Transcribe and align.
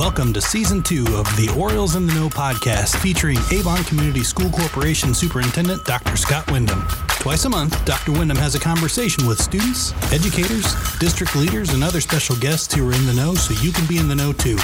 Welcome 0.00 0.32
to 0.32 0.40
season 0.40 0.82
two 0.82 1.04
of 1.14 1.26
the 1.36 1.54
Orioles 1.58 1.94
in 1.94 2.06
the 2.06 2.14
Know 2.14 2.30
podcast 2.30 2.96
featuring 3.02 3.36
Avon 3.52 3.84
Community 3.84 4.24
School 4.24 4.48
Corporation 4.48 5.12
Superintendent 5.12 5.84
Dr. 5.84 6.16
Scott 6.16 6.50
Wyndham. 6.50 6.86
Twice 7.20 7.44
a 7.44 7.50
month, 7.50 7.84
Dr. 7.84 8.12
Wyndham 8.12 8.38
has 8.38 8.54
a 8.54 8.58
conversation 8.58 9.26
with 9.26 9.38
students, 9.38 9.92
educators, 10.10 10.74
district 11.00 11.36
leaders, 11.36 11.74
and 11.74 11.84
other 11.84 12.00
special 12.00 12.34
guests 12.36 12.72
who 12.72 12.88
are 12.88 12.94
in 12.94 13.04
the 13.04 13.12
know 13.12 13.34
so 13.34 13.52
you 13.62 13.72
can 13.72 13.86
be 13.88 13.98
in 13.98 14.08
the 14.08 14.14
know 14.14 14.32
too. 14.32 14.56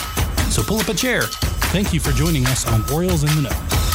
So 0.49 0.63
pull 0.63 0.81
up 0.81 0.89
a 0.89 0.95
chair. 0.95 1.25
Thank 1.69 1.93
you 1.93 2.01
for 2.01 2.13
joining 2.13 2.47
us 2.47 2.67
on 2.67 2.83
Orioles 2.91 3.23
in 3.23 3.29
the 3.37 3.51
Know. 3.51 3.86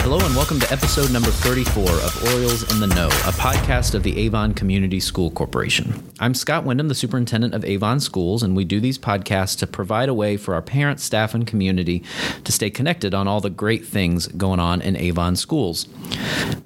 Hello 0.00 0.24
and 0.24 0.34
welcome 0.34 0.58
to 0.60 0.72
episode 0.72 1.10
number 1.12 1.28
34 1.30 1.82
of 1.82 2.32
Orioles 2.32 2.72
in 2.72 2.80
the 2.80 2.86
Know, 2.86 3.08
a 3.08 3.32
podcast 3.32 3.94
of 3.94 4.02
the 4.02 4.16
Avon 4.18 4.54
Community 4.54 5.00
School 5.00 5.30
Corporation. 5.30 6.02
I'm 6.18 6.32
Scott 6.32 6.64
Wyndham, 6.64 6.88
the 6.88 6.94
superintendent 6.94 7.52
of 7.52 7.62
Avon 7.64 8.00
Schools, 8.00 8.42
and 8.42 8.56
we 8.56 8.64
do 8.64 8.80
these 8.80 8.96
podcasts 8.98 9.58
to 9.58 9.66
provide 9.66 10.08
a 10.08 10.14
way 10.14 10.38
for 10.38 10.54
our 10.54 10.62
parents, 10.62 11.04
staff, 11.04 11.34
and 11.34 11.46
community 11.46 12.02
to 12.44 12.52
stay 12.52 12.70
connected 12.70 13.12
on 13.12 13.28
all 13.28 13.42
the 13.42 13.50
great 13.50 13.84
things 13.84 14.28
going 14.28 14.60
on 14.60 14.80
in 14.80 14.96
Avon 14.96 15.36
schools. 15.36 15.86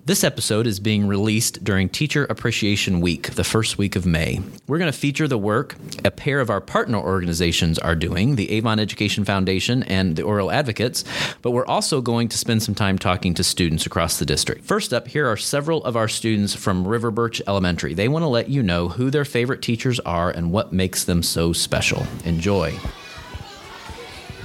This 0.05 0.23
episode 0.23 0.67
is 0.69 0.79
being 0.79 1.09
released 1.09 1.65
during 1.65 1.89
Teacher 1.89 2.25
Appreciation 2.27 3.01
Week, 3.01 3.33
the 3.35 3.45
first 3.45 3.77
week 3.77 3.97
of 3.97 4.07
May. 4.07 4.41
We're 4.69 4.79
going 4.79 4.93
to 4.93 4.97
feature 4.97 5.27
the 5.27 5.39
work 5.39 5.75
a 6.05 6.11
pair 6.13 6.39
of 6.39 6.51
our 6.51 6.61
partner 6.61 6.99
organizations 6.99 7.79
are 7.79 7.97
doing, 7.97 8.37
the 8.37 8.51
Avon 8.53 8.79
Education 8.79 9.25
Foundation 9.25 9.83
and 9.85 10.15
the 10.15 10.23
Oriole 10.23 10.53
Advocates, 10.53 11.05
but 11.41 11.51
we're 11.51 11.67
also 11.67 12.01
going 12.01 12.29
to 12.29 12.39
spend 12.39 12.63
some 12.63 12.75
time 12.75 12.99
talking 12.99 13.32
to 13.35 13.45
students 13.45 13.87
across 13.87 14.19
the 14.19 14.25
district. 14.25 14.65
First 14.65 14.93
up, 14.93 15.09
here 15.09 15.27
are 15.27 15.37
several 15.37 15.85
of 15.85 15.97
our 15.97 16.09
students 16.09 16.55
from 16.55 16.87
River 16.87 17.11
Birch 17.11 17.43
Elementary. 17.47 17.95
They 17.95 18.09
want 18.09 18.23
to 18.23 18.29
let 18.29 18.49
you 18.49 18.63
know 18.63 18.89
who 18.89 19.11
their 19.11 19.25
favorite 19.25 19.63
teachers 19.63 20.01
are 20.01 20.31
and 20.31 20.53
what 20.53 20.73
makes 20.73 21.05
them 21.05 21.23
so 21.23 21.53
special. 21.53 22.07
Enjoy. 22.25 22.79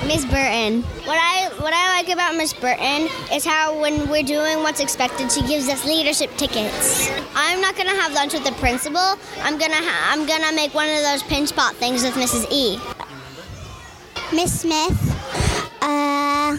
Miss 0.06 0.23
Burton. 0.26 0.84
What 1.06 1.17
I 1.20 1.50
what 1.59 1.73
I 1.73 1.98
like 1.98 2.09
about 2.09 2.36
Miss 2.36 2.53
Burton 2.53 3.09
is 3.34 3.44
how 3.44 3.80
when 3.81 4.08
we're 4.09 4.23
doing 4.23 4.59
what's 4.59 4.80
expected, 4.80 5.31
she 5.31 5.42
gives 5.48 5.67
us 5.67 5.86
leadership 5.86 6.30
tickets. 6.38 7.09
I'm 7.36 7.59
not 7.59 7.76
gonna 7.76 7.95
have 7.95 8.14
lunch 8.14 8.33
with 8.33 8.45
the 8.45 8.52
principal. 8.54 9.02
I'm 9.42 9.58
gonna 9.58 9.76
ha- 9.76 10.14
I'm 10.14 10.28
gonna 10.28 10.56
make 10.56 10.73
one 10.73 10.88
of 10.88 11.02
those 11.02 11.23
pinch 11.23 11.56
pot 11.56 11.76
things 11.76 12.04
with 12.04 12.14
Mrs. 12.14 12.45
E. 12.52 12.80
Miss 14.33 14.61
Smith. 14.61 14.98
Uh, 15.81 16.58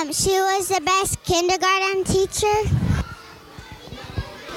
um, 0.00 0.12
she 0.12 0.30
was 0.30 0.68
the 0.68 0.80
best 0.80 1.22
kindergarten 1.24 2.04
teacher. 2.04 2.58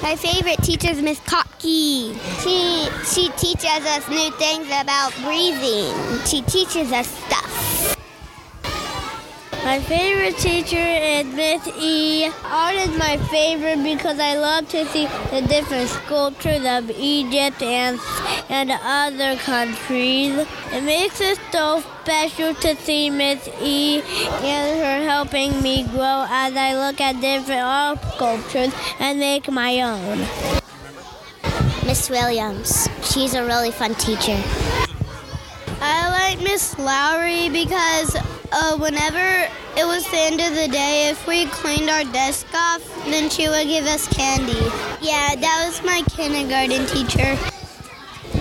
My 0.02 0.16
favorite 0.16 0.62
teacher 0.62 0.90
is 0.90 1.02
Miss 1.02 1.20
Kopke. 1.20 2.14
She 2.42 2.88
she 3.12 3.28
teaches 3.36 3.64
us 3.64 4.08
new 4.08 4.30
things 4.32 4.66
about 4.68 5.12
breathing. 5.22 5.92
She 6.26 6.42
teaches 6.42 6.92
us 6.92 7.08
stuff. 7.08 7.96
My 9.64 9.80
favorite 9.80 10.36
teacher 10.36 10.76
is 10.76 11.24
Miss 11.34 11.66
E. 11.78 12.30
Art 12.44 12.74
is 12.76 12.98
my 12.98 13.16
favorite 13.30 13.82
because 13.82 14.18
I 14.20 14.36
love 14.36 14.68
to 14.68 14.84
see 14.86 15.06
the 15.30 15.40
different 15.48 15.88
sculptures 15.88 16.64
of 16.66 16.90
Egypt 16.90 17.62
and, 17.62 17.98
and 18.48 18.70
other 18.70 19.36
countries. 19.36 20.46
It 20.72 20.84
makes 20.84 21.20
it 21.20 21.38
so 21.52 21.82
special 22.02 22.54
to 22.54 22.76
see 22.76 23.10
Miss 23.10 23.48
E 23.60 24.02
and 24.02 24.80
her 24.80 25.08
helping 25.08 25.62
me 25.62 25.84
grow 25.84 26.26
as 26.28 26.54
I 26.54 26.74
look 26.74 27.00
at 27.00 27.20
different 27.20 27.62
art 27.62 28.02
sculptures 28.14 28.72
and 29.00 29.18
make 29.18 29.50
my 29.50 29.80
own. 29.80 30.18
Miss 31.86 32.08
Williams. 32.08 32.88
She's 33.02 33.34
a 33.34 33.44
really 33.44 33.70
fun 33.70 33.94
teacher. 33.94 34.40
I 35.80 36.08
like 36.08 36.42
Miss 36.42 36.78
Lowry 36.78 37.50
because 37.50 38.16
uh, 38.52 38.76
whenever 38.78 39.48
it 39.76 39.84
was 39.84 40.08
the 40.10 40.18
end 40.18 40.40
of 40.40 40.54
the 40.54 40.68
day, 40.68 41.08
if 41.10 41.26
we 41.26 41.46
cleaned 41.46 41.90
our 41.90 42.04
desk 42.04 42.46
off, 42.54 42.82
then 43.04 43.28
she 43.28 43.48
would 43.48 43.66
give 43.66 43.84
us 43.86 44.08
candy. 44.08 44.52
Yeah, 45.02 45.34
that 45.36 45.64
was 45.66 45.82
my 45.84 46.02
kindergarten 46.08 46.86
teacher. 46.86 47.36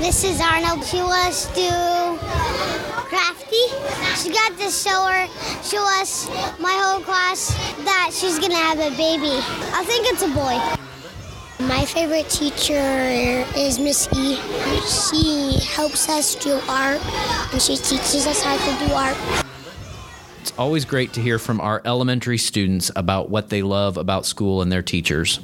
Mrs. 0.04 0.42
Arnold, 0.42 0.86
she 0.86 0.98
was 0.98 1.48
too 1.56 2.20
crafty. 3.08 3.56
She 4.22 4.34
got 4.34 4.52
to 4.58 4.70
show 4.70 5.06
her, 5.06 5.28
show 5.64 5.82
us, 6.02 6.28
my 6.60 6.74
whole 6.84 7.00
class, 7.00 7.56
that 7.86 8.12
she's 8.12 8.38
gonna 8.38 8.54
have 8.54 8.80
a 8.80 8.90
baby. 8.98 9.32
I 9.32 9.82
think 9.86 10.06
it's 10.10 10.22
a 10.22 10.28
boy. 10.28 10.60
My 11.66 11.86
favorite 11.86 12.30
teacher 12.30 13.46
is 13.56 13.80
Miss 13.80 14.10
E. 14.14 14.36
She 14.86 15.66
helps 15.74 16.10
us 16.10 16.36
do 16.36 16.60
art 16.68 17.00
and 17.54 17.62
she 17.62 17.78
teaches 17.78 18.28
us 18.28 18.44
how 18.44 18.58
to 18.58 18.86
do 18.86 18.94
art. 18.94 19.16
It's 20.42 20.52
always 20.58 20.84
great 20.84 21.14
to 21.14 21.22
hear 21.22 21.40
from 21.40 21.62
our 21.62 21.82
elementary 21.86 22.38
students 22.38 22.92
about 22.98 23.30
what 23.30 23.48
they 23.48 23.62
love 23.62 23.96
about 23.96 24.26
school 24.26 24.62
and 24.62 24.70
their 24.70 24.82
teachers. 24.82 25.40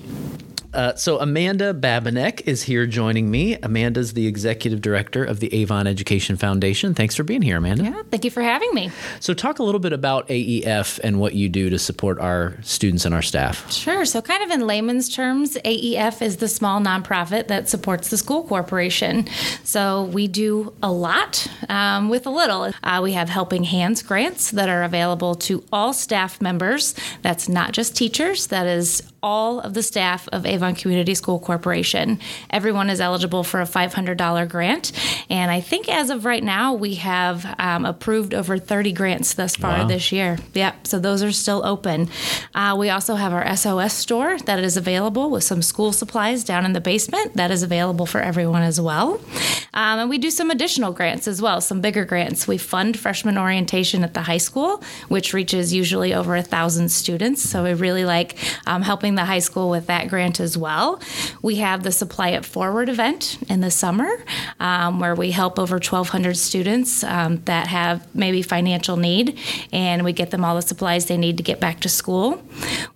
Uh, 0.73 0.95
so 0.95 1.19
Amanda 1.19 1.73
Babinek 1.73 2.47
is 2.47 2.63
here 2.63 2.85
joining 2.85 3.31
me. 3.31 3.55
Amanda's 3.55 4.13
the 4.13 4.27
executive 4.27 4.81
director 4.81 5.23
of 5.23 5.39
the 5.39 5.53
Avon 5.53 5.87
Education 5.87 6.37
Foundation. 6.37 6.93
Thanks 6.93 7.15
for 7.15 7.23
being 7.23 7.41
here, 7.41 7.57
Amanda. 7.57 7.83
Yeah, 7.83 8.03
thank 8.11 8.23
you 8.23 8.31
for 8.31 8.41
having 8.41 8.73
me. 8.73 8.91
So 9.19 9.33
talk 9.33 9.59
a 9.59 9.63
little 9.63 9.79
bit 9.79 9.93
about 9.93 10.27
AEF 10.27 10.99
and 11.03 11.19
what 11.19 11.33
you 11.33 11.49
do 11.49 11.69
to 11.69 11.79
support 11.79 12.19
our 12.19 12.55
students 12.61 13.05
and 13.05 13.15
our 13.15 13.21
staff. 13.21 13.71
Sure. 13.71 14.05
So, 14.05 14.21
kind 14.21 14.43
of 14.43 14.51
in 14.51 14.67
layman's 14.67 15.09
terms, 15.09 15.57
AEF 15.65 16.21
is 16.21 16.37
the 16.37 16.47
small 16.47 16.79
nonprofit 16.79 17.47
that 17.47 17.67
supports 17.67 18.09
the 18.09 18.17
school 18.17 18.43
corporation. 18.43 19.27
So, 19.63 20.03
we 20.05 20.27
do 20.27 20.73
a 20.83 20.91
lot 20.91 21.47
um, 21.67 22.09
with 22.09 22.27
a 22.27 22.29
little. 22.29 22.71
Uh, 22.83 22.99
we 23.01 23.13
have 23.13 23.29
Helping 23.29 23.63
Hands 23.63 24.01
grants 24.03 24.51
that 24.51 24.69
are 24.69 24.83
available 24.83 25.35
to 25.35 25.63
all 25.71 25.93
staff 25.93 26.41
members. 26.41 26.93
That's 27.21 27.49
not 27.49 27.71
just 27.71 27.95
teachers, 27.95 28.47
that 28.47 28.67
is 28.67 29.01
all 29.21 29.59
of 29.59 29.73
the 29.73 29.83
staff 29.83 30.29
of 30.31 30.45
Avon 30.45 30.58
Community 30.75 31.15
School 31.15 31.39
Corporation. 31.39 32.19
Everyone 32.49 32.89
is 32.89 32.99
eligible 33.01 33.43
for 33.43 33.61
a 33.61 33.65
$500 33.65 34.47
grant. 34.49 34.91
And 35.29 35.51
I 35.51 35.61
think 35.61 35.87
as 35.89 36.09
of 36.09 36.25
right 36.25 36.43
now, 36.43 36.73
we 36.73 36.95
have 36.95 37.55
um, 37.59 37.85
approved 37.85 38.33
over 38.33 38.57
30 38.57 38.91
grants 38.93 39.33
thus 39.33 39.55
far 39.55 39.79
Wow. 39.79 39.87
this 39.87 40.11
year. 40.11 40.37
Yep. 40.53 40.87
So 40.87 40.99
those 40.99 41.23
are 41.23 41.31
still 41.31 41.65
open. 41.65 42.09
Uh, 42.55 42.75
we 42.77 42.89
also 42.89 43.15
have 43.15 43.33
our 43.33 43.55
SOS 43.55 43.93
store 43.93 44.37
that 44.39 44.59
is 44.59 44.77
available 44.77 45.29
with 45.29 45.43
some 45.43 45.61
school 45.61 45.91
supplies 45.93 46.43
down 46.43 46.65
in 46.65 46.73
the 46.73 46.81
basement. 46.81 47.35
That 47.35 47.51
is 47.51 47.63
available 47.63 48.05
for 48.05 48.19
everyone 48.21 48.61
as 48.63 48.79
well. 48.81 49.21
Um, 49.73 49.99
and 49.99 50.09
we 50.09 50.17
do 50.17 50.31
some 50.31 50.49
additional 50.49 50.91
grants 50.91 51.27
as 51.27 51.41
well, 51.41 51.61
some 51.61 51.79
bigger 51.81 52.03
grants. 52.05 52.47
We 52.47 52.57
fund 52.57 52.97
freshman 52.97 53.37
orientation 53.37 54.03
at 54.03 54.13
the 54.13 54.21
high 54.23 54.37
school, 54.37 54.83
which 55.07 55.33
reaches 55.33 55.73
usually 55.73 56.13
over 56.13 56.35
a 56.35 56.41
thousand 56.41 56.89
students. 56.89 57.41
So 57.47 57.63
we 57.63 57.73
really 57.75 58.03
like 58.05 58.35
um, 58.65 58.81
helping 58.81 59.15
the 59.15 59.25
high 59.25 59.39
school 59.39 59.69
with 59.69 59.85
that 59.87 60.07
grant 60.07 60.39
as 60.39 60.48
well. 60.57 60.99
We 61.41 61.55
have 61.57 61.83
the 61.83 61.91
Supply 61.91 62.29
It 62.29 62.45
Forward 62.45 62.89
event 62.89 63.37
in 63.49 63.61
the 63.61 63.71
summer, 63.71 64.09
um, 64.59 64.99
where 64.99 65.15
we 65.15 65.31
help 65.31 65.59
over 65.59 65.75
1,200 65.75 66.35
students 66.37 67.03
um, 67.03 67.41
that 67.45 67.67
have 67.67 68.07
maybe 68.15 68.41
financial 68.41 68.97
need, 68.97 69.37
and 69.71 70.03
we 70.03 70.13
get 70.13 70.31
them 70.31 70.43
all 70.45 70.55
the 70.55 70.61
supplies 70.61 71.05
they 71.07 71.17
need 71.17 71.37
to 71.37 71.43
get 71.43 71.59
back 71.59 71.79
to 71.81 71.89
school. 71.89 72.41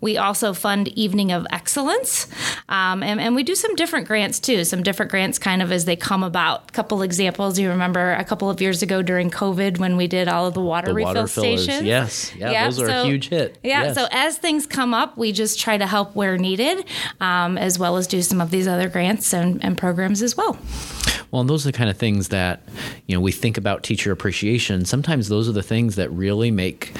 We 0.01 0.17
also 0.17 0.53
fund 0.53 0.87
Evening 0.89 1.31
of 1.31 1.45
Excellence, 1.51 2.27
um, 2.69 3.03
and, 3.03 3.19
and 3.19 3.35
we 3.35 3.43
do 3.43 3.55
some 3.55 3.75
different 3.75 4.07
grants 4.07 4.39
too. 4.39 4.63
Some 4.63 4.83
different 4.83 5.11
grants 5.11 5.39
kind 5.39 5.61
of 5.61 5.71
as 5.71 5.85
they 5.85 5.95
come 5.95 6.23
about. 6.23 6.69
A 6.69 6.71
couple 6.73 7.01
examples. 7.01 7.57
You 7.59 7.69
remember 7.69 8.13
a 8.13 8.23
couple 8.23 8.49
of 8.49 8.61
years 8.61 8.81
ago 8.81 9.01
during 9.01 9.29
COVID 9.29 9.77
when 9.77 9.97
we 9.97 10.07
did 10.07 10.27
all 10.27 10.47
of 10.47 10.53
the 10.53 10.61
water 10.61 10.87
The 10.87 10.93
refill 10.93 11.13
water 11.13 11.27
fillers, 11.27 11.63
stations. 11.63 11.85
yes. 11.87 12.33
Yeah, 12.35 12.51
Yep, 12.51 12.65
those 12.65 12.79
are 12.81 12.87
a 12.87 13.03
huge 13.05 13.29
hit. 13.29 13.57
Yeah, 13.63 13.83
Yes. 13.83 13.95
so 13.95 14.07
as 14.11 14.37
things 14.37 14.65
come 14.67 14.93
up, 14.93 15.17
we 15.17 15.31
just 15.31 15.59
try 15.59 15.77
to 15.77 15.87
help 15.87 16.15
where 16.15 16.37
needed, 16.37 16.85
um, 17.21 17.42
Um, 17.43 17.57
as 17.57 17.77
well 17.77 17.97
as 17.97 18.07
do 18.07 18.21
some 18.21 18.39
of 18.39 18.51
these 18.51 18.67
other 18.67 18.87
grants 18.87 19.33
and, 19.33 19.63
and 19.63 19.77
programs 19.77 20.21
as 20.21 20.37
well. 20.37 20.57
Well, 21.31 21.41
and 21.41 21.49
those 21.49 21.65
are 21.65 21.71
the 21.71 21.77
kind 21.77 21.89
of 21.89 21.97
things 21.97 22.29
that, 22.29 22.61
you 23.07 23.15
know, 23.15 23.21
we 23.21 23.31
think 23.31 23.57
about 23.57 23.83
teacher 23.83 24.11
appreciation. 24.11 24.85
Sometimes 24.85 25.29
those 25.29 25.49
are 25.49 25.53
the 25.53 25.63
things 25.63 25.95
that 25.95 26.09
really 26.11 26.51
make 26.51 26.93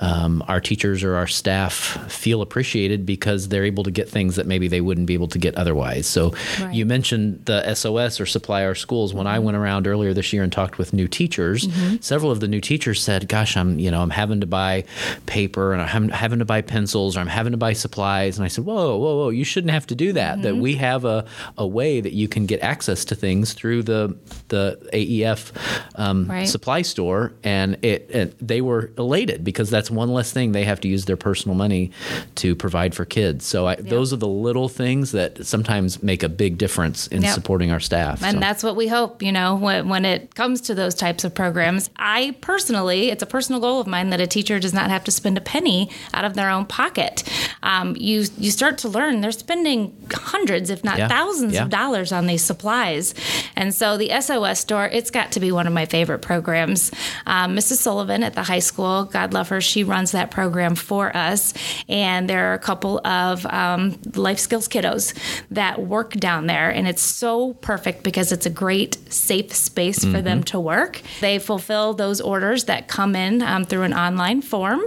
um, 0.00 0.42
our 0.48 0.60
teachers 0.60 1.02
or 1.02 1.14
our 1.14 1.26
staff 1.26 1.74
feel 2.10 2.42
appreciated 2.42 3.04
because 3.06 3.48
they're 3.48 3.64
able 3.64 3.84
to 3.84 3.90
get 3.90 4.08
things 4.08 4.36
that 4.36 4.46
maybe 4.46 4.68
they 4.68 4.80
wouldn't 4.80 5.06
be 5.06 5.14
able 5.14 5.28
to 5.28 5.38
get 5.38 5.54
otherwise. 5.56 6.06
So 6.06 6.32
Right. 6.60 6.74
you 6.74 6.86
mentioned 6.86 7.44
the 7.46 7.74
SOS 7.74 8.20
or 8.20 8.26
Supply 8.26 8.64
Our 8.64 8.74
Schools. 8.74 9.14
When 9.14 9.26
I 9.26 9.36
mm-hmm. 9.36 9.44
went 9.46 9.56
around 9.56 9.86
earlier 9.86 10.12
this 10.12 10.32
year 10.32 10.42
and 10.42 10.52
talked 10.52 10.78
with 10.78 10.92
new 10.92 11.08
teachers, 11.08 11.66
mm-hmm. 11.66 11.96
several 12.00 12.30
of 12.30 12.40
the 12.40 12.48
new 12.48 12.60
teachers 12.60 13.00
said, 13.02 13.28
"Gosh, 13.28 13.56
I'm 13.56 13.78
you 13.78 13.90
know 13.90 14.02
I'm 14.02 14.10
having 14.10 14.40
to 14.40 14.46
buy 14.46 14.84
paper 15.26 15.72
and 15.72 15.82
I'm 15.82 16.08
having 16.08 16.38
to 16.38 16.44
buy 16.44 16.62
pencils 16.62 17.16
or 17.16 17.20
I'm 17.20 17.26
having 17.26 17.52
to 17.52 17.56
buy 17.56 17.72
supplies." 17.72 18.38
And 18.38 18.44
I 18.44 18.48
said, 18.48 18.64
"Whoa, 18.64 18.96
whoa, 18.96 19.16
whoa! 19.16 19.28
You 19.30 19.44
shouldn't 19.44 19.72
have 19.72 19.86
to 19.88 19.94
do 19.94 20.12
that. 20.12 20.34
Mm-hmm. 20.34 20.42
That 20.42 20.56
we 20.56 20.74
have 20.76 21.04
a 21.04 21.24
a 21.58 21.66
way 21.66 22.00
that 22.00 22.12
you 22.12 22.28
can 22.28 22.46
get 22.46 22.60
access 22.60 23.04
to 23.06 23.14
things 23.14 23.54
through 23.60 23.82
the 23.82 24.16
the 24.48 24.78
AEF 24.94 25.52
um, 25.96 26.26
Right. 26.26 26.48
supply 26.48 26.80
store, 26.80 27.34
and 27.44 27.76
it, 27.82 28.10
it 28.10 28.34
they 28.48 28.62
were 28.62 28.90
elated 28.96 29.44
because 29.44 29.68
that's 29.68 29.90
one 29.90 30.08
less 30.08 30.32
thing 30.32 30.52
they 30.52 30.64
have 30.64 30.80
to 30.80 30.88
use 30.88 31.04
their 31.04 31.18
personal 31.18 31.54
money 31.54 31.90
to 32.36 32.54
provide 32.56 32.94
for 32.94 33.04
kids. 33.04 33.44
So 33.44 33.66
I, 33.66 33.74
those 33.74 34.14
are 34.14 34.16
the 34.16 34.26
little 34.28 34.70
things 34.70 35.12
that 35.12 35.44
sometimes 35.46 36.02
make 36.02 36.22
a 36.22 36.28
big 36.30 36.56
difference 36.56 37.06
in 37.08 37.20
Yep. 37.20 37.34
supporting 37.34 37.70
our 37.70 37.80
staff. 37.80 38.22
And 38.22 38.36
So- 38.36 38.40
that's 38.40 38.62
what 38.64 38.76
we 38.76 38.88
hope, 38.88 39.22
you 39.22 39.30
know, 39.30 39.56
when, 39.56 39.88
when 39.90 40.04
it 40.06 40.34
comes 40.34 40.62
to 40.62 40.74
those 40.74 40.94
types 40.94 41.22
of 41.24 41.34
programs. 41.34 41.90
I 41.96 42.34
personally, 42.40 43.10
it's 43.10 43.22
a 43.22 43.26
personal 43.26 43.60
goal 43.60 43.78
of 43.80 43.86
mine 43.86 44.08
that 44.10 44.20
a 44.22 44.26
teacher 44.26 44.58
does 44.58 44.72
not 44.72 44.88
have 44.90 45.04
to 45.04 45.10
spend 45.10 45.36
a 45.36 45.42
penny 45.42 45.90
out 46.14 46.24
of 46.24 46.32
their 46.32 46.48
own 46.48 46.64
pocket. 46.64 47.22
Um, 47.62 47.94
you 47.98 48.24
you 48.38 48.50
start 48.50 48.78
to 48.78 48.88
learn 48.88 49.20
they're 49.20 49.32
spending 49.32 49.94
hundreds, 50.12 50.70
if 50.70 50.82
not 50.82 50.96
Yeah. 50.96 51.08
thousands 51.08 51.54
Yeah. 51.54 51.64
of 51.64 51.68
dollars 51.70 52.10
on 52.10 52.26
these 52.26 52.42
supplies. 52.42 53.14
And 53.56 53.74
so 53.74 53.96
the 53.96 54.10
SOS 54.20 54.60
store, 54.60 54.86
it's 54.86 55.10
got 55.10 55.32
to 55.32 55.40
be 55.40 55.52
one 55.52 55.66
of 55.66 55.72
my 55.72 55.86
favorite 55.86 56.20
programs. 56.20 56.90
Um, 57.26 57.56
Mrs. 57.56 57.76
Sullivan 57.76 58.22
at 58.22 58.34
the 58.34 58.42
high 58.42 58.60
school, 58.60 59.04
God 59.04 59.32
love 59.32 59.48
her, 59.48 59.60
she 59.60 59.84
runs 59.84 60.12
that 60.12 60.30
program 60.30 60.74
for 60.74 61.14
us. 61.16 61.54
And 61.88 62.28
there 62.28 62.50
are 62.50 62.54
a 62.54 62.58
couple 62.58 63.04
of 63.06 63.46
um, 63.46 63.98
life 64.14 64.38
skills 64.38 64.68
kiddos 64.68 65.16
that 65.50 65.80
work 65.80 66.12
down 66.12 66.46
there. 66.46 66.70
And 66.70 66.86
it's 66.86 67.02
so 67.02 67.54
perfect 67.54 68.02
because 68.02 68.32
it's 68.32 68.46
a 68.46 68.50
great, 68.50 68.98
safe 69.12 69.54
space 69.54 70.04
for 70.04 70.20
them 70.22 70.42
to 70.44 70.60
work. 70.60 71.00
They 71.20 71.38
fulfill 71.38 71.94
those 71.94 72.20
orders 72.20 72.64
that 72.64 72.88
come 72.88 73.16
in 73.16 73.42
um, 73.42 73.64
through 73.64 73.82
an 73.82 73.94
online 73.94 74.42
form. 74.42 74.82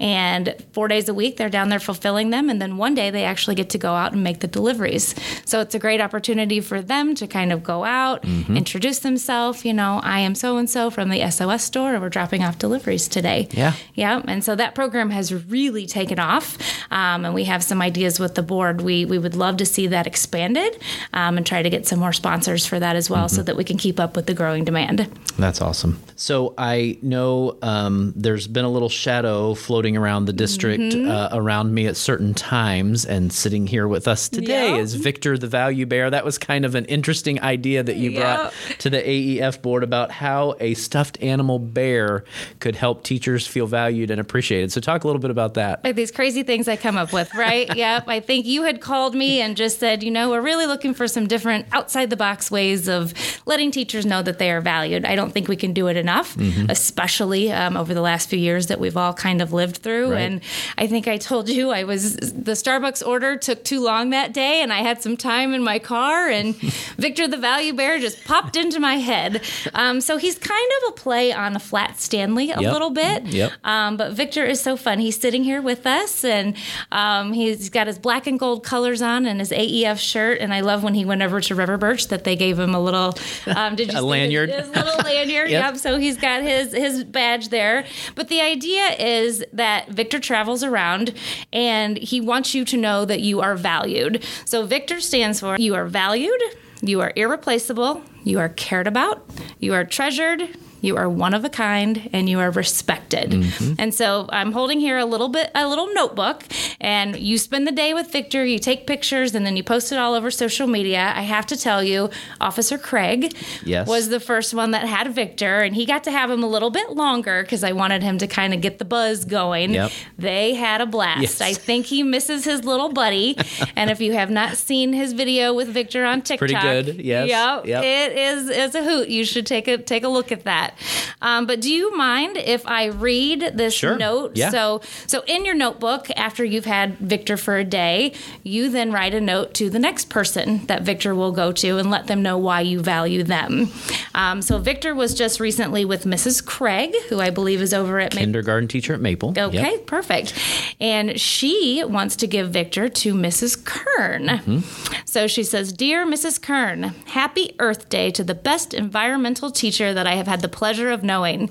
And 0.00 0.54
four 0.72 0.88
days 0.88 1.08
a 1.08 1.14
week, 1.14 1.36
they're 1.36 1.48
down 1.48 1.68
there 1.68 1.80
fulfilling 1.80 2.30
them. 2.30 2.50
And 2.50 2.60
then 2.60 2.76
one 2.76 2.94
day, 2.94 3.10
they 3.10 3.24
actually 3.24 3.54
get 3.54 3.70
to 3.70 3.78
go 3.78 3.94
out 3.94 4.12
and 4.12 4.22
make 4.22 4.40
the 4.40 4.46
deliveries. 4.46 5.14
So 5.44 5.60
it's 5.60 5.74
a 5.74 5.78
great 5.78 6.00
opportunity 6.00 6.60
for 6.60 6.80
them 6.80 7.14
to 7.16 7.26
kind 7.26 7.52
of 7.52 7.62
go 7.62 7.84
out, 7.84 8.01
introduce 8.48 9.00
themselves. 9.00 9.64
You 9.64 9.72
know, 9.72 10.00
I 10.02 10.20
am 10.20 10.34
so 10.34 10.56
and 10.56 10.68
so 10.68 10.90
from 10.90 11.08
the 11.10 11.28
SOS 11.30 11.62
store, 11.64 11.92
and 11.94 12.02
we're 12.02 12.08
dropping 12.08 12.42
off 12.42 12.58
deliveries 12.58 13.08
today. 13.08 13.48
Yeah. 13.52 13.74
Yeah. 13.94 14.22
And 14.26 14.42
so 14.44 14.54
that 14.56 14.74
program 14.74 15.10
has 15.10 15.32
really 15.32 15.86
taken 15.86 16.18
off. 16.18 16.58
Um, 16.90 17.24
and 17.24 17.34
we 17.34 17.44
have 17.44 17.62
some 17.62 17.80
ideas 17.82 18.18
with 18.20 18.34
the 18.34 18.42
board. 18.42 18.80
We, 18.80 19.04
we 19.04 19.18
would 19.18 19.34
love 19.34 19.56
to 19.58 19.66
see 19.66 19.86
that 19.88 20.06
expanded 20.06 20.80
um, 21.12 21.36
and 21.36 21.46
try 21.46 21.62
to 21.62 21.70
get 21.70 21.86
some 21.86 21.98
more 21.98 22.12
sponsors 22.12 22.66
for 22.66 22.78
that 22.78 22.96
as 22.96 23.08
well 23.08 23.28
so 23.28 23.42
that 23.42 23.56
we 23.56 23.64
can 23.64 23.78
keep 23.78 23.98
up 23.98 24.16
with 24.16 24.26
the 24.26 24.34
growing 24.34 24.64
demand. 24.64 25.08
That's 25.38 25.60
awesome. 25.60 26.00
So 26.16 26.54
I 26.58 26.98
know 27.02 27.56
um, 27.62 28.12
there's 28.16 28.46
been 28.46 28.64
a 28.64 28.68
little 28.70 28.88
shadow 28.88 29.54
floating 29.54 29.96
around 29.96 30.26
the 30.26 30.32
district 30.32 30.62
Mm-hmm. 30.82 31.10
uh, 31.10 31.28
around 31.32 31.74
me 31.74 31.86
at 31.86 31.96
certain 31.96 32.34
times, 32.34 33.04
and 33.04 33.32
sitting 33.32 33.66
here 33.66 33.86
with 33.88 34.06
us 34.08 34.28
today 34.28 34.70
Yeah. 34.74 34.76
is 34.80 34.94
Victor 34.94 35.36
the 35.38 35.46
Value 35.46 35.86
Bear. 35.86 36.10
That 36.10 36.24
was 36.24 36.38
kind 36.38 36.64
of 36.64 36.74
an 36.74 36.84
interesting 36.86 37.40
idea 37.42 37.82
that 37.82 37.91
you 37.96 38.14
brought 38.14 38.52
to 38.78 38.90
the 38.90 38.98
AEF 38.98 39.62
board 39.62 39.82
about 39.82 40.10
how 40.10 40.54
a 40.60 40.74
stuffed 40.74 41.20
animal 41.22 41.58
bear 41.58 42.24
could 42.60 42.76
help 42.76 43.04
teachers 43.04 43.46
feel 43.46 43.66
valued 43.66 44.10
and 44.10 44.20
appreciated. 44.20 44.72
So 44.72 44.80
talk 44.80 45.04
a 45.04 45.06
little 45.06 45.20
bit 45.20 45.30
about 45.30 45.54
that. 45.54 45.84
Like 45.84 45.96
these 45.96 46.10
crazy 46.10 46.42
things 46.42 46.68
I 46.68 46.76
come 46.76 46.96
up 46.96 47.12
with, 47.12 47.34
right? 47.34 47.74
yep. 47.76 48.04
I 48.08 48.20
think 48.20 48.46
you 48.46 48.62
had 48.62 48.80
called 48.80 49.14
me 49.14 49.40
and 49.40 49.56
just 49.56 49.78
said, 49.78 50.02
you 50.02 50.10
know, 50.10 50.30
we're 50.30 50.40
really 50.40 50.66
looking 50.66 50.94
for 50.94 51.08
some 51.08 51.26
different 51.26 51.66
outside 51.72 52.10
the 52.10 52.16
box 52.16 52.50
ways 52.50 52.88
of 52.88 53.14
letting 53.46 53.70
teachers 53.70 54.06
know 54.06 54.22
that 54.22 54.38
they 54.38 54.50
are 54.50 54.60
valued. 54.60 55.04
I 55.04 55.16
don't 55.16 55.32
think 55.32 55.48
we 55.48 55.56
can 55.56 55.72
do 55.72 55.88
it 55.88 55.96
enough, 55.96 56.36
especially 56.68 57.52
um, 57.52 57.76
over 57.76 57.94
the 57.94 58.00
last 58.00 58.28
few 58.28 58.38
years 58.38 58.66
that 58.68 58.80
we've 58.80 58.96
all 58.96 59.14
kind 59.14 59.40
of 59.40 59.52
lived 59.52 59.78
through. 59.78 60.12
Right. 60.12 60.20
And 60.20 60.40
I 60.78 60.86
think 60.86 61.08
I 61.08 61.16
told 61.16 61.48
you 61.48 61.70
I 61.70 61.84
was 61.84 62.16
the 62.16 62.52
Starbucks 62.52 63.06
order 63.06 63.36
took 63.36 63.64
too 63.64 63.80
long 63.80 64.10
that 64.10 64.32
day, 64.32 64.62
and 64.62 64.72
I 64.72 64.78
had 64.78 65.02
some 65.02 65.16
time 65.16 65.54
in 65.54 65.62
my 65.62 65.78
car, 65.78 66.28
and 66.28 66.54
Victor 66.96 67.28
the 67.28 67.36
Value 67.36 67.72
Bear 67.82 67.98
just 67.98 68.24
popped 68.24 68.54
into 68.56 68.78
my 68.78 68.96
head. 68.98 69.42
Um, 69.74 70.00
so 70.00 70.16
he's 70.16 70.38
kind 70.38 70.70
of 70.82 70.90
a 70.90 70.92
play 70.92 71.32
on 71.32 71.56
a 71.56 71.58
flat 71.58 71.98
Stanley 72.00 72.50
a 72.52 72.60
Yep. 72.60 72.72
little 72.72 72.90
bit. 72.90 73.24
Yep. 73.24 73.52
Um, 73.64 73.96
but 73.96 74.12
Victor 74.12 74.44
is 74.44 74.60
so 74.60 74.76
fun. 74.76 75.00
He's 75.00 75.18
sitting 75.18 75.42
here 75.42 75.60
with 75.60 75.84
us, 75.84 76.24
and 76.24 76.54
um, 76.92 77.32
he's 77.32 77.70
got 77.70 77.88
his 77.88 77.98
black 77.98 78.28
and 78.28 78.38
gold 78.38 78.62
colors 78.62 79.02
on 79.02 79.26
and 79.26 79.40
his 79.40 79.50
AEF 79.50 79.98
shirt. 79.98 80.38
And 80.40 80.54
I 80.54 80.60
love 80.60 80.84
when 80.84 80.94
he 80.94 81.04
went 81.04 81.22
over 81.22 81.40
to 81.40 81.54
River 81.56 81.76
Birch 81.76 82.06
that 82.06 82.22
they 82.22 82.36
gave 82.36 82.56
him 82.56 82.72
a 82.72 82.80
little. 82.80 83.14
Um, 83.46 83.74
did 83.74 83.88
you 83.92 83.98
A 83.98 84.00
see 84.00 84.06
lanyard. 84.06 84.50
His, 84.50 84.66
his 84.68 84.76
little 84.76 84.98
lanyard. 85.04 85.50
Yep. 85.50 85.64
Yep. 85.72 85.76
So 85.78 85.98
he's 85.98 86.16
got 86.16 86.42
his 86.42 86.72
his 86.72 87.02
badge 87.02 87.48
there. 87.48 87.84
But 88.14 88.28
the 88.28 88.40
idea 88.40 88.90
is 88.98 89.44
that 89.52 89.88
Victor 89.88 90.20
travels 90.20 90.62
around, 90.62 91.14
and 91.52 91.96
he 91.96 92.20
wants 92.20 92.54
you 92.54 92.64
to 92.66 92.76
know 92.76 93.04
that 93.06 93.22
you 93.22 93.40
are 93.40 93.56
valued. 93.56 94.24
So 94.44 94.66
Victor 94.66 95.00
stands 95.00 95.40
for 95.40 95.56
you 95.58 95.74
are 95.74 95.86
valued, 95.86 96.40
you 96.82 97.00
are 97.00 97.12
irreplaceable, 97.16 98.02
you 98.24 98.38
are 98.38 98.48
cared 98.48 98.86
about, 98.86 99.24
you 99.58 99.72
are 99.72 99.84
treasured. 99.84 100.48
You 100.82 100.96
are 100.98 101.08
one 101.08 101.32
of 101.32 101.44
a 101.44 101.48
kind 101.48 102.10
and 102.12 102.28
you 102.28 102.38
are 102.40 102.50
respected. 102.50 103.30
Mm-hmm. 103.30 103.74
And 103.78 103.94
so 103.94 104.28
I'm 104.30 104.52
holding 104.52 104.80
here 104.80 104.98
a 104.98 105.06
little 105.06 105.28
bit, 105.28 105.50
a 105.54 105.66
little 105.66 105.92
notebook, 105.94 106.42
and 106.80 107.16
you 107.16 107.38
spend 107.38 107.66
the 107.66 107.72
day 107.72 107.94
with 107.94 108.12
Victor, 108.12 108.44
you 108.44 108.58
take 108.58 108.86
pictures, 108.86 109.34
and 109.34 109.46
then 109.46 109.56
you 109.56 109.62
post 109.62 109.92
it 109.92 109.98
all 109.98 110.14
over 110.14 110.30
social 110.30 110.66
media. 110.66 111.12
I 111.16 111.22
have 111.22 111.46
to 111.46 111.56
tell 111.56 111.82
you, 111.82 112.10
Officer 112.40 112.76
Craig 112.76 113.34
Yes. 113.64 113.86
was 113.88 114.08
the 114.10 114.20
first 114.20 114.52
one 114.52 114.72
that 114.72 114.84
had 114.86 115.14
Victor, 115.14 115.60
and 115.60 115.74
he 115.74 115.86
got 115.86 116.04
to 116.04 116.10
have 116.10 116.30
him 116.30 116.42
a 116.42 116.48
little 116.48 116.70
bit 116.70 116.90
longer 116.90 117.42
because 117.42 117.62
I 117.64 117.72
wanted 117.72 118.02
him 118.02 118.18
to 118.18 118.26
kind 118.26 118.52
of 118.52 118.60
get 118.60 118.78
the 118.78 118.84
buzz 118.84 119.24
going. 119.24 119.72
Yep. 119.74 119.90
They 120.18 120.54
had 120.54 120.80
a 120.80 120.86
blast. 120.86 121.22
Yes. 121.22 121.40
I 121.40 121.52
think 121.52 121.86
he 121.86 122.02
misses 122.02 122.44
his 122.44 122.64
little 122.64 122.92
buddy. 122.92 123.36
and 123.76 123.88
if 123.90 124.00
you 124.00 124.12
have 124.14 124.30
not 124.30 124.56
seen 124.56 124.92
his 124.92 125.12
video 125.12 125.54
with 125.54 125.68
Victor 125.68 126.04
on 126.04 126.22
TikTok, 126.22 126.38
pretty 126.38 126.54
good, 126.54 127.00
yes. 127.04 127.28
Yep, 127.28 127.66
Yep. 127.66 127.84
it 127.84 128.18
is 128.18 128.48
it's 128.48 128.74
a 128.74 128.82
hoot. 128.82 129.08
You 129.08 129.24
should 129.24 129.46
take 129.46 129.68
a 129.68 129.78
take 129.78 130.02
a 130.02 130.08
look 130.08 130.32
at 130.32 130.42
that. 130.44 130.71
Um, 131.20 131.46
but 131.46 131.60
do 131.60 131.72
you 131.72 131.96
mind 131.96 132.36
if 132.36 132.66
I 132.66 132.86
read 132.86 133.52
this 133.54 133.74
Sure. 133.74 133.96
note? 133.96 134.36
Yeah. 134.36 134.50
So 134.50 134.80
so 135.06 135.22
in 135.26 135.44
your 135.44 135.54
notebook, 135.54 136.08
after 136.16 136.44
you've 136.44 136.64
had 136.64 136.98
Victor 136.98 137.36
for 137.36 137.56
a 137.56 137.64
day, 137.64 138.12
you 138.42 138.68
then 138.70 138.90
write 138.92 139.14
a 139.14 139.20
note 139.20 139.54
to 139.54 139.70
the 139.70 139.78
next 139.78 140.08
person 140.08 140.66
that 140.66 140.82
Victor 140.82 141.14
will 141.14 141.32
go 141.32 141.52
to 141.52 141.78
and 141.78 141.90
let 141.90 142.06
them 142.06 142.22
know 142.22 142.36
why 142.38 142.60
you 142.60 142.80
value 142.80 143.22
them. 143.22 143.70
Um, 144.14 144.42
so 144.42 144.58
Victor 144.58 144.94
was 144.94 145.14
just 145.14 145.38
recently 145.40 145.84
with 145.84 146.04
Mrs. 146.04 146.44
Craig, 146.44 146.94
who 147.08 147.20
I 147.20 147.30
believe 147.30 147.60
is 147.62 147.72
over 147.72 148.00
at 148.00 148.12
Kindergarten 148.12 148.68
teacher 148.68 148.94
at 148.94 149.00
Maple. 149.00 149.32
Yep. 149.36 149.48
Okay, 149.54 149.78
perfect. 149.86 150.34
And 150.80 151.20
she 151.20 151.84
wants 151.86 152.16
to 152.16 152.26
give 152.26 152.50
Victor 152.50 152.88
to 152.88 153.14
Mrs. 153.14 153.64
Kern. 153.64 154.28
Hmm. 154.28 154.58
So 155.04 155.26
she 155.26 155.44
says, 155.44 155.72
Dear 155.72 156.06
Mrs. 156.06 156.40
Kern, 156.40 156.94
happy 157.06 157.54
Earth 157.58 157.88
Day 157.88 158.10
to 158.12 158.24
the 158.24 158.34
best 158.34 158.74
environmental 158.74 159.50
teacher 159.50 159.92
that 159.94 160.06
I 160.06 160.14
have 160.14 160.26
had 160.26 160.40
the 160.40 160.48
pleasure 160.48 160.61
of 160.62 161.02
knowing. 161.02 161.50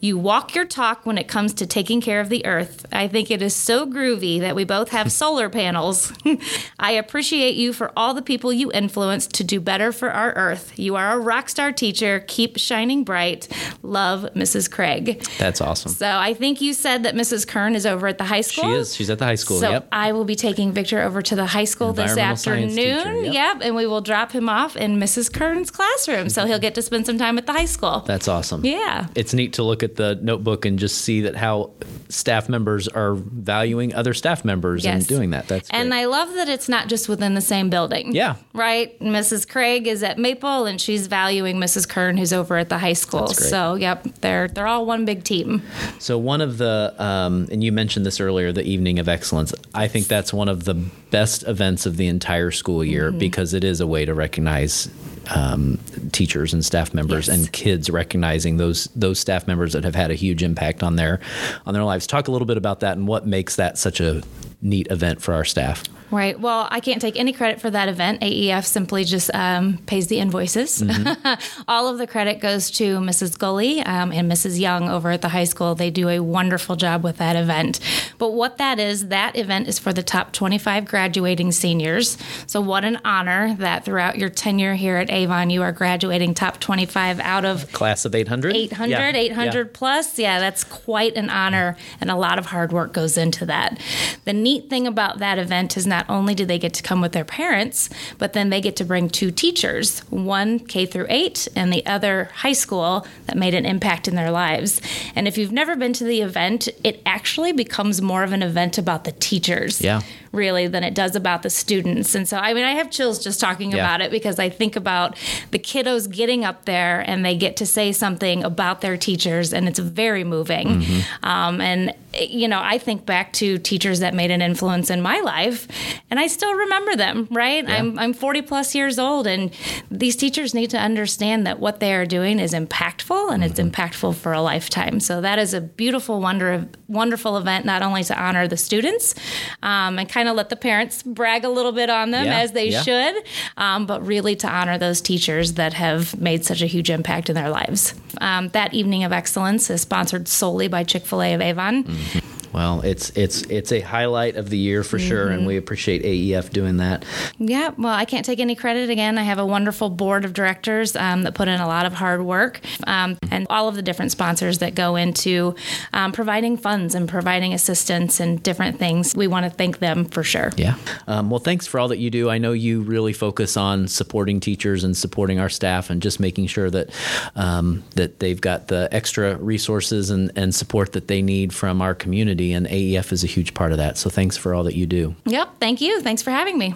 You 0.00 0.16
walk 0.16 0.54
your 0.54 0.64
talk 0.64 1.04
when 1.04 1.18
it 1.18 1.26
comes 1.26 1.52
to 1.54 1.66
taking 1.66 2.00
care 2.00 2.20
of 2.20 2.28
the 2.28 2.46
earth. 2.46 2.86
I 2.92 3.08
think 3.08 3.30
it 3.30 3.42
is 3.42 3.54
so 3.56 3.86
groovy 3.86 4.38
that 4.40 4.54
we 4.54 4.64
both 4.64 4.90
have 4.90 5.10
solar 5.22 5.48
panels. 5.50 6.12
I 6.78 6.92
appreciate 6.92 7.56
you 7.56 7.72
for 7.72 7.90
all 7.96 8.14
the 8.14 8.22
people 8.22 8.52
you 8.52 8.70
influence 8.72 9.26
to 9.26 9.44
do 9.44 9.60
better 9.60 9.90
for 9.90 10.10
our 10.12 10.32
earth. 10.34 10.78
You 10.78 10.94
are 10.96 11.12
a 11.14 11.18
rock 11.18 11.48
star 11.48 11.72
teacher. 11.72 12.24
Keep 12.28 12.58
shining 12.58 13.02
bright. 13.04 13.48
Love, 13.82 14.22
Mrs. 14.34 14.70
Craig. 14.70 15.24
That's 15.38 15.60
awesome. 15.60 15.90
So 15.92 16.06
I 16.08 16.34
think 16.34 16.60
you 16.60 16.72
said 16.72 17.02
that 17.02 17.14
Mrs. 17.16 17.46
Kern 17.46 17.74
is 17.74 17.84
over 17.84 18.06
at 18.06 18.18
the 18.18 18.24
high 18.24 18.40
school. 18.42 18.64
She 18.64 18.70
is. 18.70 18.94
She's 18.94 19.10
at 19.10 19.18
the 19.18 19.24
high 19.24 19.34
school. 19.34 19.58
So 19.58 19.70
yep. 19.70 19.88
I 19.90 20.12
will 20.12 20.24
be 20.24 20.36
taking 20.36 20.72
Victor 20.72 21.02
over 21.02 21.20
to 21.22 21.34
the 21.34 21.46
high 21.46 21.64
school 21.64 21.92
this 21.92 22.16
afternoon. 22.16 22.68
teacher, 22.68 23.16
Yep. 23.22 23.58
and 23.62 23.74
we 23.74 23.86
will 23.86 24.00
drop 24.00 24.30
him 24.32 24.48
off 24.48 24.76
in 24.76 24.98
Mrs. 24.98 25.32
Kern's 25.32 25.70
classroom, 25.70 26.28
so 26.28 26.46
he'll 26.46 26.58
get 26.58 26.74
to 26.76 26.82
spend 26.82 27.06
some 27.06 27.18
time 27.18 27.38
at 27.38 27.46
the 27.46 27.52
high 27.52 27.64
school. 27.64 28.00
That's 28.06 28.28
awesome. 28.28 28.51
Yeah. 28.62 29.06
It's 29.14 29.34
neat 29.34 29.54
to 29.54 29.62
look 29.62 29.82
at 29.82 29.96
the 29.96 30.18
notebook 30.22 30.64
and 30.64 30.78
just 30.78 30.98
see 30.98 31.22
that 31.22 31.36
how 31.36 31.70
staff 32.08 32.48
members 32.48 32.88
are 32.88 33.14
valuing 33.14 33.94
other 33.94 34.14
staff 34.14 34.44
members 34.44 34.84
and 34.84 35.06
doing 35.06 35.30
that. 35.30 35.48
That's 35.48 35.70
And 35.70 35.90
great. 35.90 36.00
I 36.00 36.04
love 36.06 36.32
that 36.34 36.48
it's 36.48 36.68
not 36.68 36.88
just 36.88 37.08
within 37.08 37.34
the 37.34 37.40
same 37.40 37.70
building. 37.70 38.14
Yeah. 38.14 38.36
Right? 38.52 38.98
Mrs. 39.00 39.48
Craig 39.48 39.86
is 39.86 40.02
at 40.02 40.18
Maple 40.18 40.66
and 40.66 40.80
she's 40.80 41.06
valuing 41.06 41.56
Mrs. 41.56 41.88
Kern 41.88 42.16
who's 42.16 42.32
over 42.32 42.56
at 42.56 42.68
the 42.68 42.78
high 42.78 42.92
school. 42.92 43.28
So, 43.28 43.74
yep, 43.74 44.04
they're 44.20 44.48
they're 44.48 44.66
all 44.66 44.86
one 44.86 45.04
big 45.04 45.24
team. 45.24 45.62
So 45.98 46.18
one 46.18 46.40
of 46.40 46.58
the, 46.58 46.94
um, 46.98 47.48
and 47.50 47.62
you 47.62 47.72
mentioned 47.72 48.04
this 48.06 48.20
earlier, 48.20 48.52
the 48.52 48.64
Evening 48.64 48.98
of 48.98 49.08
Excellence. 49.08 49.54
I 49.74 49.88
think 49.88 50.06
that's 50.08 50.32
one 50.32 50.48
of 50.48 50.64
the 50.64 50.74
best 51.12 51.44
events 51.46 51.86
of 51.86 51.96
the 51.96 52.08
entire 52.08 52.50
school 52.50 52.82
year 52.84 53.10
Mm-hmm. 53.10 53.18
because 53.18 53.54
it 53.54 53.62
is 53.62 53.80
a 53.80 53.86
way 53.86 54.04
to 54.04 54.12
recognize 54.14 54.88
um, 55.32 55.78
teachers 56.10 56.52
and 56.52 56.64
staff 56.64 56.92
members 56.92 57.28
Yes. 57.28 57.36
and 57.38 57.52
kids 57.52 57.88
recognizing 57.88 58.56
those 58.56 58.86
those 58.96 59.20
staff 59.20 59.46
members 59.46 59.72
that 59.74 59.84
have 59.84 59.94
had 59.94 60.10
a 60.10 60.14
huge 60.14 60.42
impact 60.42 60.82
on 60.82 60.96
their 60.96 61.20
on 61.64 61.74
their 61.74 61.84
lives. 61.84 62.08
Talk 62.08 62.26
a 62.26 62.32
little 62.32 62.46
bit 62.46 62.56
about 62.56 62.80
that 62.80 62.96
and 62.96 63.06
what 63.06 63.24
makes 63.26 63.54
that 63.56 63.78
such 63.78 64.00
a 64.00 64.22
neat 64.62 64.90
event 64.90 65.20
for 65.20 65.34
our 65.34 65.44
staff. 65.44 65.84
Right. 66.12 66.38
Well, 66.38 66.68
I 66.70 66.80
can't 66.80 67.00
take 67.00 67.18
any 67.18 67.32
credit 67.32 67.58
for 67.58 67.70
that 67.70 67.88
event. 67.88 68.20
AEF 68.20 68.66
simply 68.66 69.04
just 69.04 69.34
um, 69.34 69.78
pays 69.86 70.08
the 70.08 70.18
invoices. 70.18 70.82
Mm-hmm. 70.82 71.62
All 71.68 71.88
of 71.88 71.96
the 71.96 72.06
credit 72.06 72.38
goes 72.38 72.70
to 72.72 72.98
Mrs. 72.98 73.38
Gully 73.38 73.80
um, 73.80 74.12
and 74.12 74.30
Mrs. 74.30 74.60
Young 74.60 74.90
over 74.90 75.10
at 75.10 75.22
the 75.22 75.30
high 75.30 75.44
school. 75.44 75.74
They 75.74 75.88
do 75.88 76.10
a 76.10 76.20
wonderful 76.20 76.76
job 76.76 77.02
with 77.02 77.16
that 77.16 77.34
event. 77.34 77.80
But 78.18 78.34
what 78.34 78.58
that 78.58 78.78
is, 78.78 79.08
that 79.08 79.36
event 79.36 79.68
is 79.68 79.78
for 79.78 79.94
the 79.94 80.02
top 80.02 80.32
25 80.32 80.84
graduating 80.84 81.50
seniors. 81.50 82.18
So, 82.46 82.60
what 82.60 82.84
an 82.84 83.00
honor 83.06 83.54
that 83.54 83.86
throughout 83.86 84.18
your 84.18 84.28
tenure 84.28 84.74
here 84.74 84.98
at 84.98 85.10
Avon, 85.10 85.48
you 85.48 85.62
are 85.62 85.72
graduating 85.72 86.34
top 86.34 86.60
25 86.60 87.20
out 87.20 87.46
of 87.46 87.72
class 87.72 88.04
of 88.04 88.14
800. 88.14 88.54
800, 88.54 88.90
yeah. 88.90 89.12
800 89.14 89.66
yeah. 89.66 89.70
plus. 89.72 90.18
Yeah, 90.18 90.40
that's 90.40 90.62
quite 90.62 91.16
an 91.16 91.30
honor, 91.30 91.74
and 92.02 92.10
a 92.10 92.16
lot 92.16 92.38
of 92.38 92.44
hard 92.44 92.70
work 92.70 92.92
goes 92.92 93.16
into 93.16 93.46
that. 93.46 93.80
The 94.26 94.34
neat 94.52 94.68
thing 94.68 94.86
about 94.86 95.18
that 95.18 95.38
event 95.38 95.76
is 95.76 95.86
not 95.86 96.04
only 96.10 96.34
do 96.34 96.44
they 96.44 96.58
get 96.58 96.74
to 96.74 96.82
come 96.82 97.00
with 97.00 97.12
their 97.12 97.24
parents, 97.24 97.88
but 98.18 98.34
then 98.34 98.50
they 98.50 98.60
get 98.60 98.76
to 98.76 98.84
bring 98.84 99.08
two 99.08 99.30
teachers, 99.30 100.00
one 100.10 100.58
K 100.58 100.84
through 100.84 101.06
8 101.08 101.48
and 101.56 101.72
the 101.72 101.84
other 101.86 102.28
high 102.34 102.52
school 102.52 103.06
that 103.26 103.36
made 103.36 103.54
an 103.54 103.64
impact 103.64 104.08
in 104.08 104.14
their 104.14 104.30
lives. 104.30 104.80
And 105.14 105.26
if 105.26 105.38
you've 105.38 105.52
never 105.52 105.74
been 105.74 105.94
to 105.94 106.04
the 106.04 106.20
event, 106.20 106.68
it 106.84 107.00
actually 107.06 107.52
becomes 107.52 108.02
more 108.02 108.22
of 108.22 108.32
an 108.32 108.42
event 108.42 108.76
about 108.76 109.04
the 109.04 109.12
teachers. 109.12 109.80
Yeah 109.80 110.02
really 110.32 110.66
than 110.66 110.82
it 110.82 110.94
does 110.94 111.14
about 111.14 111.42
the 111.42 111.50
students. 111.50 112.14
And 112.14 112.26
so, 112.26 112.38
I 112.38 112.54
mean, 112.54 112.64
I 112.64 112.72
have 112.72 112.90
chills 112.90 113.22
just 113.22 113.38
talking 113.38 113.72
yeah. 113.72 113.78
about 113.78 114.00
it 114.00 114.10
because 114.10 114.38
I 114.38 114.48
think 114.48 114.76
about 114.76 115.16
the 115.50 115.58
kiddos 115.58 116.10
getting 116.10 116.44
up 116.44 116.64
there 116.64 117.00
and 117.00 117.24
they 117.24 117.36
get 117.36 117.56
to 117.58 117.66
say 117.66 117.92
something 117.92 118.42
about 118.42 118.80
their 118.80 118.96
teachers, 118.96 119.52
and 119.52 119.68
it's 119.68 119.78
very 119.78 120.24
moving. 120.24 120.68
Mm-hmm. 120.68 121.24
Um, 121.24 121.60
and, 121.60 121.94
you 122.18 122.48
know, 122.48 122.60
I 122.62 122.78
think 122.78 123.04
back 123.04 123.32
to 123.34 123.58
teachers 123.58 124.00
that 124.00 124.14
made 124.14 124.30
an 124.30 124.40
influence 124.40 124.88
in 124.90 125.02
my 125.02 125.20
life, 125.20 125.68
and 126.10 126.18
I 126.18 126.26
still 126.26 126.54
remember 126.54 126.96
them, 126.96 127.28
right? 127.30 127.66
Yeah. 127.66 127.76
I'm, 127.76 127.98
I'm 127.98 128.12
40 128.14 128.42
plus 128.42 128.74
years 128.74 128.98
old, 128.98 129.26
and 129.26 129.50
these 129.90 130.16
teachers 130.16 130.54
need 130.54 130.70
to 130.70 130.78
understand 130.78 131.46
that 131.46 131.60
what 131.60 131.80
they 131.80 131.94
are 131.94 132.06
doing 132.06 132.38
is 132.38 132.54
impactful 132.54 133.32
and 133.32 133.42
mm-hmm. 133.42 133.50
it's 133.50 133.60
impactful 133.60 134.14
for 134.16 134.32
a 134.32 134.40
lifetime. 134.40 134.98
So, 134.98 135.20
that 135.20 135.38
is 135.38 135.52
a 135.52 135.60
beautiful, 135.60 136.20
wonder, 136.20 136.66
wonderful 136.88 137.36
event, 137.36 137.66
not 137.66 137.82
only 137.82 138.02
to 138.04 138.18
honor 138.18 138.48
the 138.48 138.56
students 138.56 139.14
um, 139.62 139.98
and 139.98 140.08
kind 140.08 140.21
kind 140.22 140.30
of 140.30 140.36
let 140.36 140.50
the 140.50 140.56
parents 140.56 141.02
brag 141.02 141.44
a 141.44 141.48
little 141.48 141.72
bit 141.72 141.90
on 141.90 142.12
them 142.12 142.26
yeah, 142.26 142.38
as 142.38 142.52
they 142.52 142.68
yeah. 142.68 142.82
should, 142.82 143.24
um, 143.56 143.86
but 143.86 144.06
really 144.06 144.36
to 144.36 144.48
honor 144.48 144.78
those 144.78 145.00
teachers 145.00 145.54
that 145.54 145.72
have 145.72 146.20
made 146.20 146.44
such 146.44 146.62
a 146.62 146.66
huge 146.66 146.90
impact 146.90 147.28
in 147.28 147.34
their 147.34 147.50
lives. 147.50 147.92
Um, 148.20 148.48
that 148.50 148.72
evening 148.72 149.02
of 149.02 149.10
excellence 149.12 149.68
is 149.68 149.80
sponsored 149.80 150.28
solely 150.28 150.68
by 150.68 150.84
Chick 150.84 151.04
Fil 151.06 151.22
A 151.22 151.34
of 151.34 151.40
Avon. 151.40 151.82
Mm-hmm. 151.82 152.28
Well, 152.52 152.82
it's 152.82 153.10
it's 153.10 153.42
it's 153.42 153.72
a 153.72 153.80
highlight 153.80 154.36
of 154.36 154.50
the 154.50 154.58
year 154.58 154.82
for 154.82 154.98
mm-hmm. 154.98 155.08
sure, 155.08 155.28
and 155.28 155.46
we 155.46 155.56
appreciate 155.56 156.02
AEF 156.02 156.50
doing 156.50 156.76
that. 156.78 157.04
Yeah, 157.38 157.70
well, 157.78 157.94
I 157.94 158.04
can't 158.04 158.26
take 158.26 158.40
any 158.40 158.54
credit 158.54 158.90
again. 158.90 159.16
I 159.16 159.22
have 159.22 159.38
a 159.38 159.46
wonderful 159.46 159.88
board 159.88 160.24
of 160.24 160.34
directors 160.34 160.94
um, 160.94 161.22
that 161.22 161.34
put 161.34 161.48
in 161.48 161.60
a 161.60 161.66
lot 161.66 161.86
of 161.86 161.94
hard 161.94 162.22
work, 162.22 162.60
um, 162.86 163.16
and 163.30 163.46
all 163.48 163.68
of 163.68 163.74
the 163.74 163.82
different 163.82 164.12
sponsors 164.12 164.58
that 164.58 164.74
go 164.74 164.96
into 164.96 165.54
um, 165.94 166.12
providing 166.12 166.56
funds 166.56 166.94
and 166.94 167.08
providing 167.08 167.54
assistance 167.54 168.20
and 168.20 168.42
different 168.42 168.78
things. 168.78 169.16
We 169.16 169.26
want 169.26 169.44
to 169.44 169.50
thank 169.50 169.78
them 169.78 170.04
for 170.04 170.22
sure. 170.22 170.52
Yeah. 170.56 170.76
Um, 171.06 171.30
well, 171.30 171.40
thanks 171.40 171.66
for 171.66 171.80
all 171.80 171.88
that 171.88 171.98
you 171.98 172.10
do. 172.10 172.28
I 172.28 172.36
know 172.36 172.52
you 172.52 172.82
really 172.82 173.14
focus 173.14 173.56
on 173.56 173.88
supporting 173.88 174.40
teachers 174.40 174.84
and 174.84 174.94
supporting 174.94 175.38
our 175.38 175.48
staff, 175.48 175.88
and 175.88 176.02
just 176.02 176.20
making 176.20 176.48
sure 176.48 176.68
that 176.68 176.90
um, 177.34 177.82
that 177.94 178.20
they've 178.20 178.40
got 178.40 178.68
the 178.68 178.88
extra 178.92 179.36
resources 179.36 180.10
and, 180.10 180.30
and 180.36 180.54
support 180.54 180.92
that 180.92 181.08
they 181.08 181.22
need 181.22 181.54
from 181.54 181.80
our 181.80 181.94
community 181.94 182.41
community, 182.42 182.52
and 182.52 182.66
AEF 182.66 183.12
is 183.12 183.24
a 183.24 183.26
huge 183.26 183.54
part 183.54 183.72
of 183.72 183.78
that. 183.78 183.98
So 183.98 184.10
thanks 184.10 184.36
for 184.36 184.54
all 184.54 184.64
that 184.64 184.74
you 184.74 184.86
do. 184.86 185.14
Yep, 185.26 185.56
thank 185.60 185.80
you. 185.80 186.00
Thanks 186.00 186.22
for 186.22 186.30
having 186.30 186.58
me. 186.58 186.74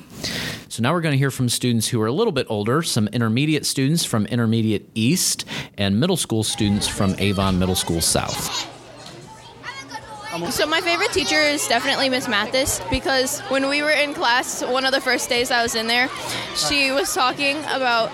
So 0.68 0.82
now 0.82 0.92
we're 0.92 1.00
going 1.00 1.12
to 1.12 1.18
hear 1.18 1.30
from 1.30 1.48
students 1.48 1.88
who 1.88 2.00
are 2.02 2.06
a 2.06 2.12
little 2.12 2.32
bit 2.32 2.46
older, 2.48 2.82
some 2.82 3.08
intermediate 3.08 3.66
students 3.66 4.04
from 4.04 4.26
Intermediate 4.26 4.88
East, 4.94 5.44
and 5.78 5.98
middle 5.98 6.16
school 6.16 6.42
students 6.42 6.86
from 6.88 7.14
Avon 7.18 7.58
Middle 7.58 7.74
School 7.74 8.00
South. 8.00 8.75
So 10.50 10.66
my 10.66 10.80
favorite 10.80 11.12
teacher 11.12 11.40
is 11.40 11.66
definitely 11.66 12.10
Miss 12.10 12.28
Mathis 12.28 12.80
because 12.90 13.40
when 13.48 13.68
we 13.68 13.82
were 13.82 13.90
in 13.90 14.12
class, 14.12 14.62
one 14.62 14.84
of 14.84 14.92
the 14.92 15.00
first 15.00 15.28
days 15.28 15.50
I 15.50 15.62
was 15.62 15.74
in 15.74 15.86
there, 15.86 16.10
she 16.54 16.92
was 16.92 17.14
talking 17.14 17.56
about 17.64 18.12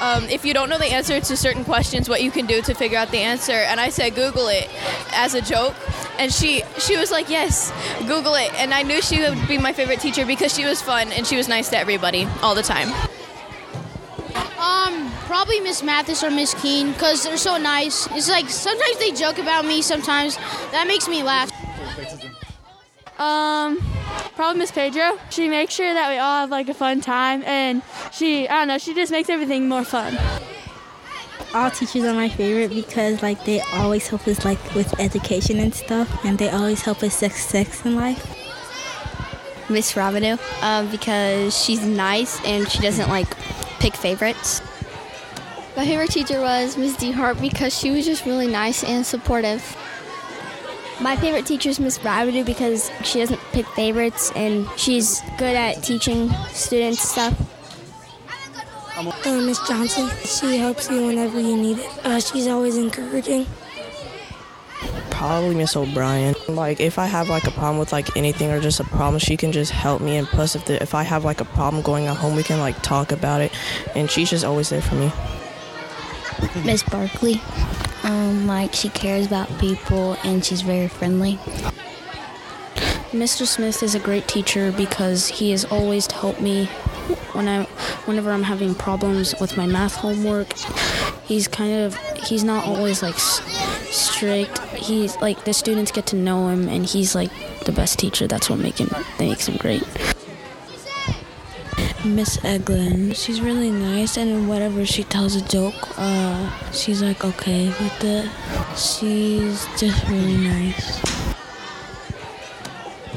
um, 0.00 0.24
if 0.24 0.44
you 0.44 0.52
don't 0.52 0.68
know 0.68 0.78
the 0.78 0.92
answer 0.92 1.18
to 1.18 1.36
certain 1.36 1.64
questions, 1.64 2.08
what 2.08 2.22
you 2.22 2.30
can 2.30 2.46
do 2.46 2.60
to 2.62 2.74
figure 2.74 2.98
out 2.98 3.10
the 3.10 3.18
answer. 3.18 3.52
And 3.52 3.80
I 3.80 3.88
said 3.88 4.14
Google 4.14 4.48
it 4.48 4.68
as 5.12 5.34
a 5.34 5.40
joke, 5.40 5.74
and 6.18 6.32
she 6.32 6.62
she 6.78 6.96
was 6.96 7.10
like, 7.10 7.30
yes, 7.30 7.72
Google 8.00 8.34
it. 8.34 8.52
And 8.54 8.74
I 8.74 8.82
knew 8.82 9.00
she 9.00 9.20
would 9.20 9.48
be 9.48 9.58
my 9.58 9.72
favorite 9.72 10.00
teacher 10.00 10.26
because 10.26 10.54
she 10.54 10.64
was 10.64 10.82
fun 10.82 11.10
and 11.12 11.26
she 11.26 11.36
was 11.36 11.48
nice 11.48 11.70
to 11.70 11.78
everybody 11.78 12.26
all 12.42 12.54
the 12.54 12.62
time. 12.62 12.92
Um, 14.58 15.10
probably 15.26 15.60
Miss 15.60 15.82
Mathis 15.82 16.22
or 16.22 16.30
Miss 16.30 16.54
Keen 16.54 16.92
because 16.92 17.24
they're 17.24 17.36
so 17.36 17.56
nice. 17.56 18.06
It's 18.12 18.28
like 18.28 18.48
sometimes 18.50 18.98
they 18.98 19.12
joke 19.12 19.38
about 19.38 19.64
me. 19.64 19.82
Sometimes 19.82 20.36
that 20.72 20.86
makes 20.86 21.08
me 21.08 21.22
laugh. 21.22 21.50
Um, 23.22 23.80
probably 24.34 24.58
Miss 24.58 24.72
Pedro. 24.72 25.16
She 25.30 25.48
makes 25.48 25.72
sure 25.72 25.94
that 25.94 26.10
we 26.10 26.18
all 26.18 26.40
have 26.40 26.50
like 26.50 26.68
a 26.68 26.74
fun 26.74 27.00
time, 27.00 27.44
and 27.44 27.82
she, 28.10 28.48
I 28.48 28.54
don't 28.60 28.68
know, 28.68 28.78
she 28.78 28.94
just 28.94 29.12
makes 29.12 29.30
everything 29.30 29.68
more 29.68 29.84
fun. 29.84 30.18
All 31.54 31.70
teachers 31.70 32.04
are 32.04 32.14
my 32.14 32.28
favorite 32.28 32.70
because 32.70 33.22
like 33.22 33.44
they 33.44 33.60
always 33.74 34.08
help 34.08 34.26
us 34.26 34.44
like 34.44 34.74
with 34.74 34.98
education 34.98 35.60
and 35.60 35.72
stuff, 35.72 36.24
and 36.24 36.36
they 36.36 36.50
always 36.50 36.82
help 36.82 37.02
us 37.04 37.14
success 37.14 37.84
in 37.84 37.94
life. 37.94 38.26
Miss 39.70 39.92
Rabideau, 39.92 40.38
um, 40.62 40.90
because 40.90 41.56
she's 41.56 41.86
nice 41.86 42.44
and 42.44 42.68
she 42.68 42.80
doesn't 42.80 43.08
like 43.08 43.36
pick 43.78 43.94
favorites. 43.94 44.60
My 45.76 45.86
favorite 45.86 46.10
teacher 46.10 46.40
was 46.40 46.76
Miss 46.76 46.96
DeHart 46.96 47.40
because 47.40 47.78
she 47.78 47.92
was 47.92 48.04
just 48.04 48.26
really 48.26 48.48
nice 48.48 48.82
and 48.82 49.06
supportive. 49.06 49.76
My 51.02 51.16
favorite 51.16 51.46
teacher 51.46 51.68
is 51.68 51.80
Miss 51.80 51.98
Rabideau 51.98 52.46
because 52.46 52.88
she 53.02 53.18
doesn't 53.18 53.40
pick 53.50 53.66
favorites 53.70 54.30
and 54.36 54.68
she's 54.76 55.20
good 55.36 55.56
at 55.56 55.82
teaching 55.82 56.30
students 56.50 57.02
stuff. 57.02 57.34
Uh, 58.96 59.40
Miss 59.40 59.58
Johnson, 59.66 60.08
she 60.24 60.58
helps 60.58 60.88
you 60.88 61.04
whenever 61.04 61.40
you 61.40 61.56
need 61.56 61.78
it. 61.78 62.06
Uh, 62.06 62.20
she's 62.20 62.46
always 62.46 62.76
encouraging. 62.76 63.46
Probably 65.10 65.56
Miss 65.56 65.74
O'Brien. 65.74 66.36
Like 66.46 66.78
if 66.78 67.00
I 67.00 67.06
have 67.06 67.28
like 67.28 67.48
a 67.48 67.50
problem 67.50 67.78
with 67.78 67.92
like 67.92 68.16
anything 68.16 68.52
or 68.52 68.60
just 68.60 68.78
a 68.78 68.84
problem, 68.84 69.18
she 69.18 69.36
can 69.36 69.50
just 69.50 69.72
help 69.72 70.00
me. 70.00 70.16
And 70.16 70.28
plus, 70.28 70.54
if 70.54 70.66
the, 70.66 70.80
if 70.80 70.94
I 70.94 71.02
have 71.02 71.24
like 71.24 71.40
a 71.40 71.44
problem 71.44 71.82
going 71.82 72.06
at 72.06 72.16
home, 72.16 72.36
we 72.36 72.44
can 72.44 72.60
like 72.60 72.80
talk 72.82 73.10
about 73.10 73.40
it. 73.40 73.50
And 73.96 74.08
she's 74.08 74.30
just 74.30 74.44
always 74.44 74.68
there 74.68 74.82
for 74.82 74.94
me. 74.94 75.10
Miss 76.64 76.84
Barkley. 76.84 77.40
Um, 78.04 78.46
like 78.46 78.74
she 78.74 78.88
cares 78.88 79.26
about 79.26 79.48
people 79.58 80.16
and 80.24 80.44
she's 80.44 80.62
very 80.62 80.88
friendly. 80.88 81.38
Mr. 83.12 83.46
Smith 83.46 83.82
is 83.82 83.94
a 83.94 84.00
great 84.00 84.26
teacher 84.26 84.72
because 84.72 85.28
he 85.28 85.50
has 85.50 85.64
always 85.66 86.10
helped 86.10 86.40
me 86.40 86.66
when 87.34 87.46
I, 87.46 87.64
whenever 88.06 88.30
I'm 88.30 88.42
having 88.42 88.74
problems 88.74 89.34
with 89.40 89.56
my 89.56 89.66
math 89.66 89.96
homework. 89.96 90.52
He's 91.24 91.46
kind 91.46 91.74
of, 91.74 91.94
he's 92.16 92.42
not 92.42 92.64
always 92.64 93.02
like 93.02 93.18
strict. 93.18 94.58
He's 94.74 95.16
like 95.16 95.44
the 95.44 95.52
students 95.52 95.92
get 95.92 96.06
to 96.06 96.16
know 96.16 96.48
him, 96.48 96.68
and 96.68 96.86
he's 96.86 97.14
like 97.14 97.30
the 97.64 97.72
best 97.72 97.98
teacher. 97.98 98.26
That's 98.26 98.48
what 98.48 98.58
make 98.58 98.78
him, 98.78 98.90
makes 99.18 99.46
him 99.46 99.56
great. 99.56 99.82
Miss 102.04 102.36
Eglin. 102.38 103.14
She's 103.14 103.40
really 103.40 103.70
nice, 103.70 104.16
and 104.16 104.48
whenever 104.48 104.84
she 104.84 105.04
tells 105.04 105.36
a 105.36 105.40
joke, 105.40 105.96
uh, 105.96 106.50
she's 106.72 107.00
like 107.00 107.24
okay 107.24 107.68
with 107.68 108.02
it. 108.02 108.28
She's 108.76 109.64
just 109.78 110.08
really 110.08 110.36
nice. 110.36 110.98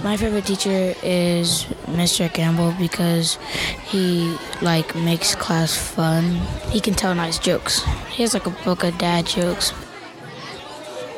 My 0.04 0.16
favorite 0.18 0.46
teacher 0.46 0.94
is 1.02 1.66
Mr. 1.88 2.32
Campbell 2.32 2.76
because 2.78 3.40
he 3.86 4.38
like 4.62 4.94
makes 4.94 5.34
class 5.34 5.76
fun. 5.76 6.36
He 6.70 6.80
can 6.80 6.94
tell 6.94 7.16
nice 7.16 7.40
jokes. 7.40 7.84
He 8.12 8.22
has 8.22 8.36
like 8.36 8.46
a 8.46 8.52
book 8.64 8.84
of 8.84 8.96
dad 9.00 9.26
jokes. 9.26 9.74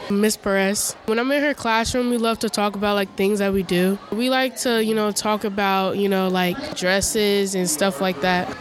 Miss 0.10 0.38
Perez. 0.38 0.94
When 1.06 1.20
I'm 1.20 1.32
in 1.32 1.42
her 1.44 1.54
classroom, 1.54 2.10
we 2.10 2.18
love 2.18 2.40
to 2.40 2.50
talk 2.50 2.76
about 2.76 2.96
like 2.96 3.14
things 3.16 3.40
that 3.40 3.54
we 3.54 3.64
do. 3.64 3.98
We 4.12 4.30
like 4.30 4.58
to, 4.58 4.84
you 4.84 4.96
know, 4.96 5.12
talk 5.12 5.44
about, 5.44 5.98
you 5.98 6.10
know, 6.10 6.28
like 6.28 6.78
dresses 6.78 7.56
and 7.56 7.70
stuff 7.70 8.02
like 8.02 8.22
that. 8.22 8.56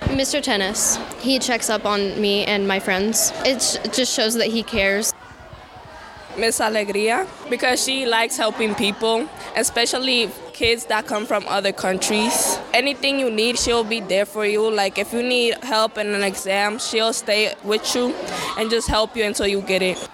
Mr. 0.00 0.42
Tennis. 0.42 0.98
He 1.20 1.38
checks 1.38 1.70
up 1.70 1.84
on 1.84 2.20
me 2.20 2.44
and 2.44 2.66
my 2.66 2.80
friends. 2.80 3.32
It 3.44 3.80
just 3.92 4.14
shows 4.14 4.34
that 4.34 4.48
he 4.48 4.62
cares. 4.62 5.12
Miss 6.36 6.60
Alegria 6.60 7.26
because 7.50 7.82
she 7.82 8.06
likes 8.06 8.36
helping 8.36 8.74
people, 8.74 9.28
especially 9.56 10.30
kids 10.58 10.86
that 10.86 11.06
come 11.06 11.24
from 11.24 11.44
other 11.46 11.70
countries. 11.70 12.58
Anything 12.74 13.20
you 13.20 13.30
need, 13.30 13.56
she'll 13.56 13.84
be 13.84 14.00
there 14.00 14.26
for 14.26 14.44
you. 14.44 14.68
Like 14.68 14.98
if 14.98 15.12
you 15.12 15.22
need 15.22 15.54
help 15.62 15.96
in 15.96 16.08
an 16.08 16.24
exam, 16.24 16.80
she'll 16.80 17.12
stay 17.12 17.54
with 17.62 17.94
you 17.94 18.12
and 18.58 18.68
just 18.68 18.88
help 18.88 19.16
you 19.16 19.22
until 19.22 19.46
you 19.46 19.60
get 19.62 19.82
it. 19.82 20.08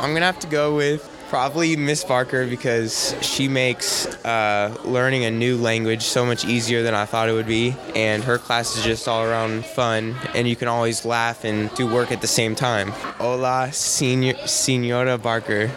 I'm 0.00 0.12
gonna 0.12 0.26
have 0.26 0.40
to 0.40 0.48
go 0.48 0.74
with 0.74 1.06
Probably 1.28 1.76
Miss 1.76 2.02
Barker 2.02 2.48
because 2.48 3.14
she 3.22 3.46
makes 3.46 4.06
uh, 4.24 4.76
learning 4.84 5.24
a 5.24 5.30
new 5.30 5.56
language 5.56 6.02
so 6.02 6.26
much 6.26 6.44
easier 6.44 6.82
than 6.82 6.92
I 6.92 7.04
thought 7.04 7.28
it 7.28 7.32
would 7.32 7.46
be. 7.46 7.76
And 7.94 8.24
her 8.24 8.38
class 8.38 8.76
is 8.76 8.82
just 8.82 9.06
all 9.06 9.22
around 9.22 9.64
fun, 9.64 10.16
and 10.34 10.48
you 10.48 10.56
can 10.56 10.66
always 10.66 11.04
laugh 11.04 11.44
and 11.44 11.72
do 11.76 11.86
work 11.86 12.10
at 12.10 12.20
the 12.22 12.26
same 12.26 12.56
time. 12.56 12.88
Hola, 13.20 13.70
senor, 13.72 14.34
Senora 14.48 15.16
Barker. 15.16 15.70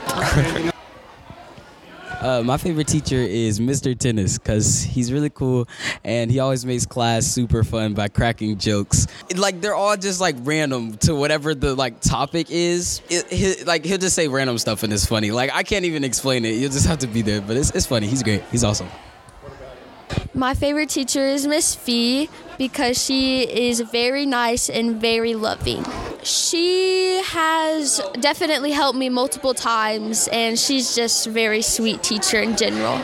Uh, 2.24 2.42
my 2.42 2.56
favorite 2.56 2.88
teacher 2.88 3.18
is 3.18 3.60
Mr. 3.60 3.98
Tennis 3.98 4.38
because 4.38 4.82
he's 4.82 5.12
really 5.12 5.30
cool 5.30 5.68
and 6.06 6.32
he 6.32 6.40
always 6.40 6.66
makes 6.66 6.86
class 6.86 7.26
super 7.26 7.66
fun 7.66 7.94
by 7.94 8.08
cracking 8.08 8.58
jokes. 8.58 9.08
Like 9.36 9.60
they're 9.60 9.76
all 9.76 9.98
just 9.98 10.22
like 10.22 10.38
random 10.44 10.96
to 11.00 11.16
whatever 11.16 11.54
the 11.54 11.76
like 11.76 12.00
topic 12.00 12.48
is. 12.50 13.02
It, 13.10 13.28
he, 13.28 13.64
like 13.66 13.84
he'll 13.84 13.98
just 13.98 14.16
say 14.16 14.30
random 14.30 14.58
stuff 14.58 14.84
and 14.84 14.94
it's 14.94 15.06
funny. 15.06 15.32
Like 15.32 15.52
I 15.54 15.64
can't 15.64 15.84
even 15.84 16.06
explain 16.06 16.46
it. 16.46 16.52
You'll 16.52 16.72
just 16.72 16.88
have 16.88 17.00
to 17.00 17.08
be 17.08 17.24
there, 17.24 17.42
but 17.42 17.58
it's, 17.58 17.72
it's 17.72 17.88
funny. 17.88 18.08
He's 18.08 18.24
great. 18.24 18.42
He's 18.52 18.64
awesome. 18.64 18.88
My 20.36 20.56
favorite 20.56 20.90
teacher 20.90 21.28
is 21.28 21.46
Miss 21.46 21.76
Fee 21.76 22.28
because 22.58 23.00
she 23.00 23.44
is 23.44 23.82
very 23.82 24.26
nice 24.26 24.68
and 24.68 25.00
very 25.00 25.36
loving. 25.36 25.86
She 26.24 27.22
has 27.24 28.02
definitely 28.20 28.72
helped 28.72 28.98
me 28.98 29.10
multiple 29.10 29.54
times, 29.54 30.28
and 30.32 30.58
she's 30.58 30.96
just 30.96 31.28
a 31.28 31.30
very 31.30 31.62
sweet 31.62 32.02
teacher 32.02 32.40
in 32.40 32.58
general. 32.58 33.00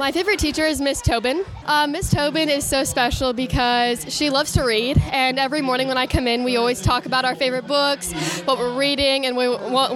My 0.00 0.12
favorite 0.12 0.38
teacher 0.38 0.64
is 0.64 0.80
Miss 0.80 1.02
Tobin. 1.02 1.44
Uh, 1.66 1.86
Miss 1.86 2.08
Tobin 2.08 2.48
is 2.48 2.64
so 2.64 2.84
special 2.84 3.34
because 3.34 4.02
she 4.08 4.30
loves 4.30 4.52
to 4.52 4.64
read, 4.64 4.96
and 5.12 5.38
every 5.38 5.60
morning 5.60 5.88
when 5.88 5.98
I 5.98 6.06
come 6.06 6.26
in, 6.26 6.42
we 6.42 6.56
always 6.56 6.80
talk 6.80 7.04
about 7.04 7.26
our 7.26 7.34
favorite 7.34 7.66
books, 7.66 8.10
what 8.46 8.58
we're 8.58 8.78
reading, 8.78 9.26
and 9.26 9.36
we 9.36 9.46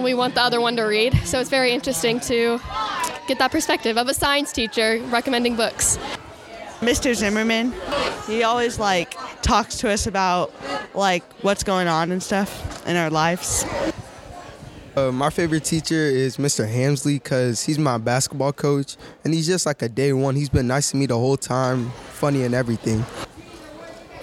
we 0.03 0.13
want 0.13 0.35
the 0.35 0.41
other 0.41 0.61
one 0.61 0.75
to 0.75 0.83
read. 0.83 1.15
So 1.25 1.39
it's 1.39 1.49
very 1.49 1.71
interesting 1.71 2.19
to 2.19 2.59
get 3.27 3.39
that 3.39 3.49
perspective 3.51 3.97
of 3.97 4.07
a 4.07 4.13
science 4.13 4.51
teacher 4.51 5.01
recommending 5.05 5.55
books. 5.55 5.97
Mr. 6.81 7.15
Zimmerman, 7.15 7.73
he 8.27 8.43
always 8.43 8.77
like 8.77 9.15
talks 9.41 9.77
to 9.79 9.89
us 9.89 10.05
about 10.05 10.53
like 10.93 11.23
what's 11.41 11.63
going 11.63 11.87
on 11.87 12.11
and 12.11 12.21
stuff 12.21 12.85
in 12.85 12.95
our 12.95 13.09
lives. 13.09 13.65
Uh, 14.95 15.11
my 15.11 15.29
favorite 15.29 15.65
teacher 15.65 15.93
is 15.93 16.37
Mr. 16.37 16.65
Hamsley 16.65 17.21
because 17.21 17.61
he's 17.61 17.77
my 17.77 17.97
basketball 17.97 18.53
coach 18.53 18.95
and 19.25 19.33
he's 19.33 19.45
just 19.45 19.65
like 19.65 19.81
a 19.81 19.89
day 19.89 20.13
one. 20.13 20.35
He's 20.37 20.47
been 20.47 20.67
nice 20.67 20.91
to 20.91 20.97
me 20.97 21.05
the 21.05 21.17
whole 21.17 21.35
time, 21.35 21.89
funny 22.13 22.43
and 22.43 22.55
everything. 22.55 23.05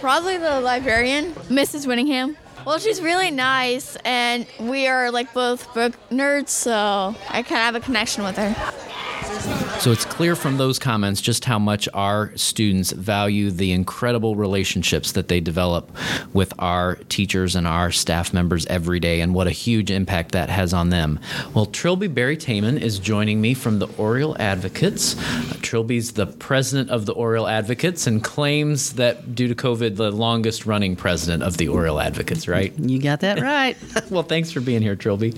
Probably 0.01 0.39
the 0.39 0.61
librarian, 0.63 1.33
Mrs. 1.51 1.87
Winningham. 1.87 2.37
Well, 2.65 2.79
she's 2.79 3.03
really 3.03 3.31
nice, 3.31 3.97
and 4.05 4.47
we 4.61 4.87
are 4.87 5.11
like 5.11 5.35
both 5.35 5.75
book 5.75 5.95
nerds, 6.11 6.49
so 6.49 7.15
I 7.29 7.43
kind 7.43 7.43
of 7.43 7.49
have 7.49 7.75
a 7.75 7.81
connection 7.81 8.25
with 8.25 8.37
her. 8.37 9.62
So 9.79 9.91
it's 9.91 10.05
clear 10.05 10.37
from 10.37 10.59
those 10.59 10.79
comments 10.79 11.21
just 11.21 11.45
how 11.45 11.59
much 11.59 11.89
our 11.93 12.37
students 12.37 12.93
value 12.93 13.51
the 13.51 13.73
incredible 13.73 14.37
relationships 14.37 15.13
that 15.13 15.27
they 15.27 15.41
develop 15.41 15.91
with 16.33 16.53
our 16.59 16.97
teachers 17.09 17.57
and 17.57 17.67
our 17.67 17.91
staff 17.91 18.33
members 18.33 18.65
every 18.67 19.01
day 19.01 19.21
and 19.21 19.35
what 19.35 19.49
a 19.49 19.51
huge 19.51 19.91
impact 19.91 20.33
that 20.33 20.49
has 20.51 20.73
on 20.73 20.91
them. 20.91 21.19
Well, 21.53 21.67
Trilby 21.67 22.09
Barry 22.09 22.37
Taman 22.37 22.79
is 22.79 23.01
joining 23.01 23.41
me 23.41 23.55
from 23.55 23.81
the 23.81 23.89
Oriole 23.99 24.37
Advocates. 24.39 25.17
Uh, 25.19 25.55
Trilby's 25.63 26.13
the 26.13 26.27
president 26.27 26.91
of 26.91 27.07
the 27.07 27.13
Oriole 27.13 27.49
Advocates 27.49 28.07
and 28.07 28.23
claims 28.23 28.93
that 28.95 29.35
due 29.35 29.49
to 29.49 29.55
COVID, 29.55 29.97
the 29.97 30.13
longest 30.13 30.65
running 30.65 30.95
president 30.95 31.43
of 31.43 31.57
the 31.57 31.69
Oriole 31.69 31.99
Advocates, 31.99 32.47
right? 32.47 32.73
You 32.79 33.01
got 33.01 33.21
that 33.21 33.41
right. 33.41 33.77
well, 34.11 34.23
thanks 34.23 34.53
for 34.53 34.61
being 34.61 34.83
here, 34.83 34.95
Trilby. 34.95 35.33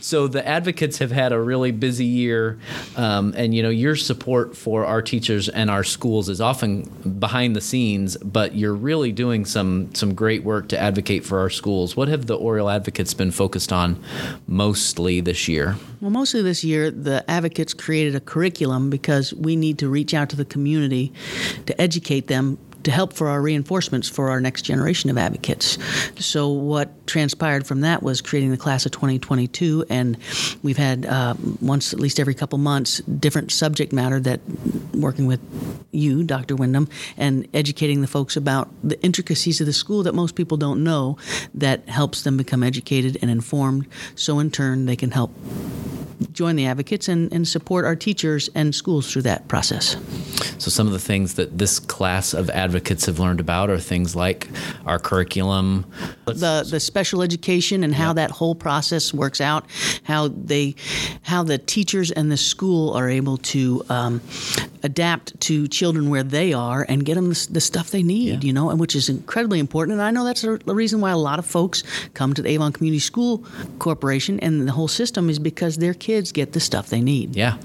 So 0.00 0.28
the 0.28 0.46
Advocates 0.46 0.98
have 0.98 1.10
had 1.10 1.32
a 1.32 1.40
really 1.40 1.72
busy 1.72 2.06
year, 2.06 2.58
um, 2.96 3.34
and 3.36 3.54
you 3.54 3.62
know, 3.62 3.70
your 3.72 3.96
support 3.96 4.56
for 4.56 4.84
our 4.84 5.02
teachers 5.02 5.48
and 5.48 5.70
our 5.70 5.84
schools 5.84 6.28
is 6.28 6.40
often 6.40 6.82
behind 7.18 7.56
the 7.56 7.60
scenes, 7.60 8.16
but 8.18 8.54
you're 8.54 8.74
really 8.74 9.12
doing 9.12 9.44
some 9.44 9.94
some 9.94 10.14
great 10.14 10.44
work 10.44 10.68
to 10.68 10.78
advocate 10.78 11.24
for 11.24 11.38
our 11.38 11.50
schools. 11.50 11.96
What 11.96 12.08
have 12.08 12.26
the 12.26 12.36
Oriole 12.36 12.70
Advocates 12.70 13.14
been 13.14 13.30
focused 13.30 13.72
on 13.72 14.02
mostly 14.46 15.20
this 15.20 15.48
year? 15.48 15.76
Well, 16.00 16.10
mostly 16.10 16.42
this 16.42 16.62
year, 16.64 16.90
the 16.90 17.28
advocates 17.30 17.74
created 17.74 18.14
a 18.14 18.20
curriculum 18.20 18.90
because 18.90 19.34
we 19.34 19.56
need 19.56 19.78
to 19.78 19.88
reach 19.88 20.14
out 20.14 20.28
to 20.30 20.36
the 20.36 20.44
community 20.44 21.12
to 21.66 21.80
educate 21.80 22.26
them 22.28 22.58
to 22.84 22.90
help 22.90 23.12
for 23.12 23.28
our 23.28 23.40
reinforcements 23.40 24.08
for 24.08 24.30
our 24.30 24.40
next 24.40 24.62
generation 24.62 25.10
of 25.10 25.18
advocates. 25.18 25.78
So, 26.18 26.48
what 26.48 27.06
transpired 27.06 27.66
from 27.66 27.80
that 27.82 28.02
was 28.02 28.20
creating 28.20 28.50
the 28.50 28.56
class 28.56 28.86
of 28.86 28.92
2022, 28.92 29.84
and 29.88 30.16
we've 30.62 30.76
had 30.76 31.06
uh, 31.06 31.34
once 31.60 31.92
at 31.92 32.00
least 32.00 32.18
every 32.20 32.34
couple 32.34 32.58
months 32.58 32.98
different 32.98 33.52
subject 33.52 33.92
matter 33.92 34.20
that 34.20 34.40
working 34.94 35.26
with 35.26 35.40
you, 35.90 36.24
Dr. 36.24 36.56
Wyndham, 36.56 36.88
and 37.16 37.46
educating 37.54 38.00
the 38.00 38.06
folks 38.06 38.36
about 38.36 38.70
the 38.82 39.00
intricacies 39.02 39.60
of 39.60 39.66
the 39.66 39.72
school 39.72 40.02
that 40.02 40.14
most 40.14 40.34
people 40.34 40.56
don't 40.56 40.82
know 40.82 41.16
that 41.54 41.88
helps 41.88 42.22
them 42.22 42.36
become 42.36 42.62
educated 42.62 43.18
and 43.22 43.30
informed. 43.30 43.86
So, 44.14 44.38
in 44.38 44.50
turn, 44.50 44.86
they 44.86 44.96
can 44.96 45.10
help 45.10 45.32
join 46.32 46.56
the 46.56 46.66
advocates 46.66 47.08
and, 47.08 47.32
and 47.32 47.46
support 47.46 47.84
our 47.84 47.96
teachers 47.96 48.48
and 48.54 48.74
schools 48.74 49.12
through 49.12 49.22
that 49.22 49.48
process. 49.48 49.96
So, 50.58 50.70
some 50.70 50.86
of 50.86 50.92
the 50.92 50.98
things 50.98 51.34
that 51.34 51.58
this 51.58 51.78
class 51.78 52.34
of 52.34 52.48
advocates 52.50 52.71
have 53.06 53.18
learned 53.18 53.40
about 53.40 53.70
are 53.70 53.78
things 53.78 54.16
like 54.16 54.48
our 54.86 54.98
curriculum, 54.98 55.84
the 56.26 56.66
the 56.68 56.80
special 56.80 57.22
education 57.22 57.84
and 57.84 57.94
how 57.94 58.08
yeah. 58.08 58.14
that 58.14 58.30
whole 58.30 58.54
process 58.54 59.12
works 59.12 59.40
out, 59.40 59.66
how 60.04 60.28
they, 60.28 60.74
how 61.22 61.42
the 61.42 61.58
teachers 61.58 62.10
and 62.10 62.30
the 62.30 62.36
school 62.36 62.92
are 62.92 63.08
able 63.08 63.36
to 63.38 63.84
um, 63.88 64.20
adapt 64.82 65.38
to 65.40 65.68
children 65.68 66.10
where 66.10 66.22
they 66.22 66.52
are 66.52 66.84
and 66.88 67.04
get 67.04 67.14
them 67.14 67.28
the, 67.28 67.48
the 67.50 67.60
stuff 67.60 67.90
they 67.90 68.02
need, 68.02 68.42
yeah. 68.42 68.46
you 68.46 68.52
know, 68.52 68.70
and 68.70 68.80
which 68.80 68.96
is 68.96 69.08
incredibly 69.08 69.58
important. 69.58 69.94
And 69.94 70.02
I 70.02 70.10
know 70.10 70.24
that's 70.24 70.42
the 70.42 70.74
reason 70.74 71.00
why 71.00 71.10
a 71.10 71.16
lot 71.18 71.38
of 71.38 71.46
folks 71.46 71.82
come 72.14 72.34
to 72.34 72.42
the 72.42 72.48
Avon 72.50 72.72
Community 72.72 73.00
School 73.00 73.44
Corporation 73.78 74.40
and 74.40 74.66
the 74.66 74.72
whole 74.72 74.88
system 74.88 75.28
is 75.28 75.38
because 75.38 75.76
their 75.76 75.94
kids 75.94 76.32
get 76.32 76.52
the 76.52 76.60
stuff 76.60 76.88
they 76.88 77.00
need. 77.00 77.36
Yeah, 77.36 77.56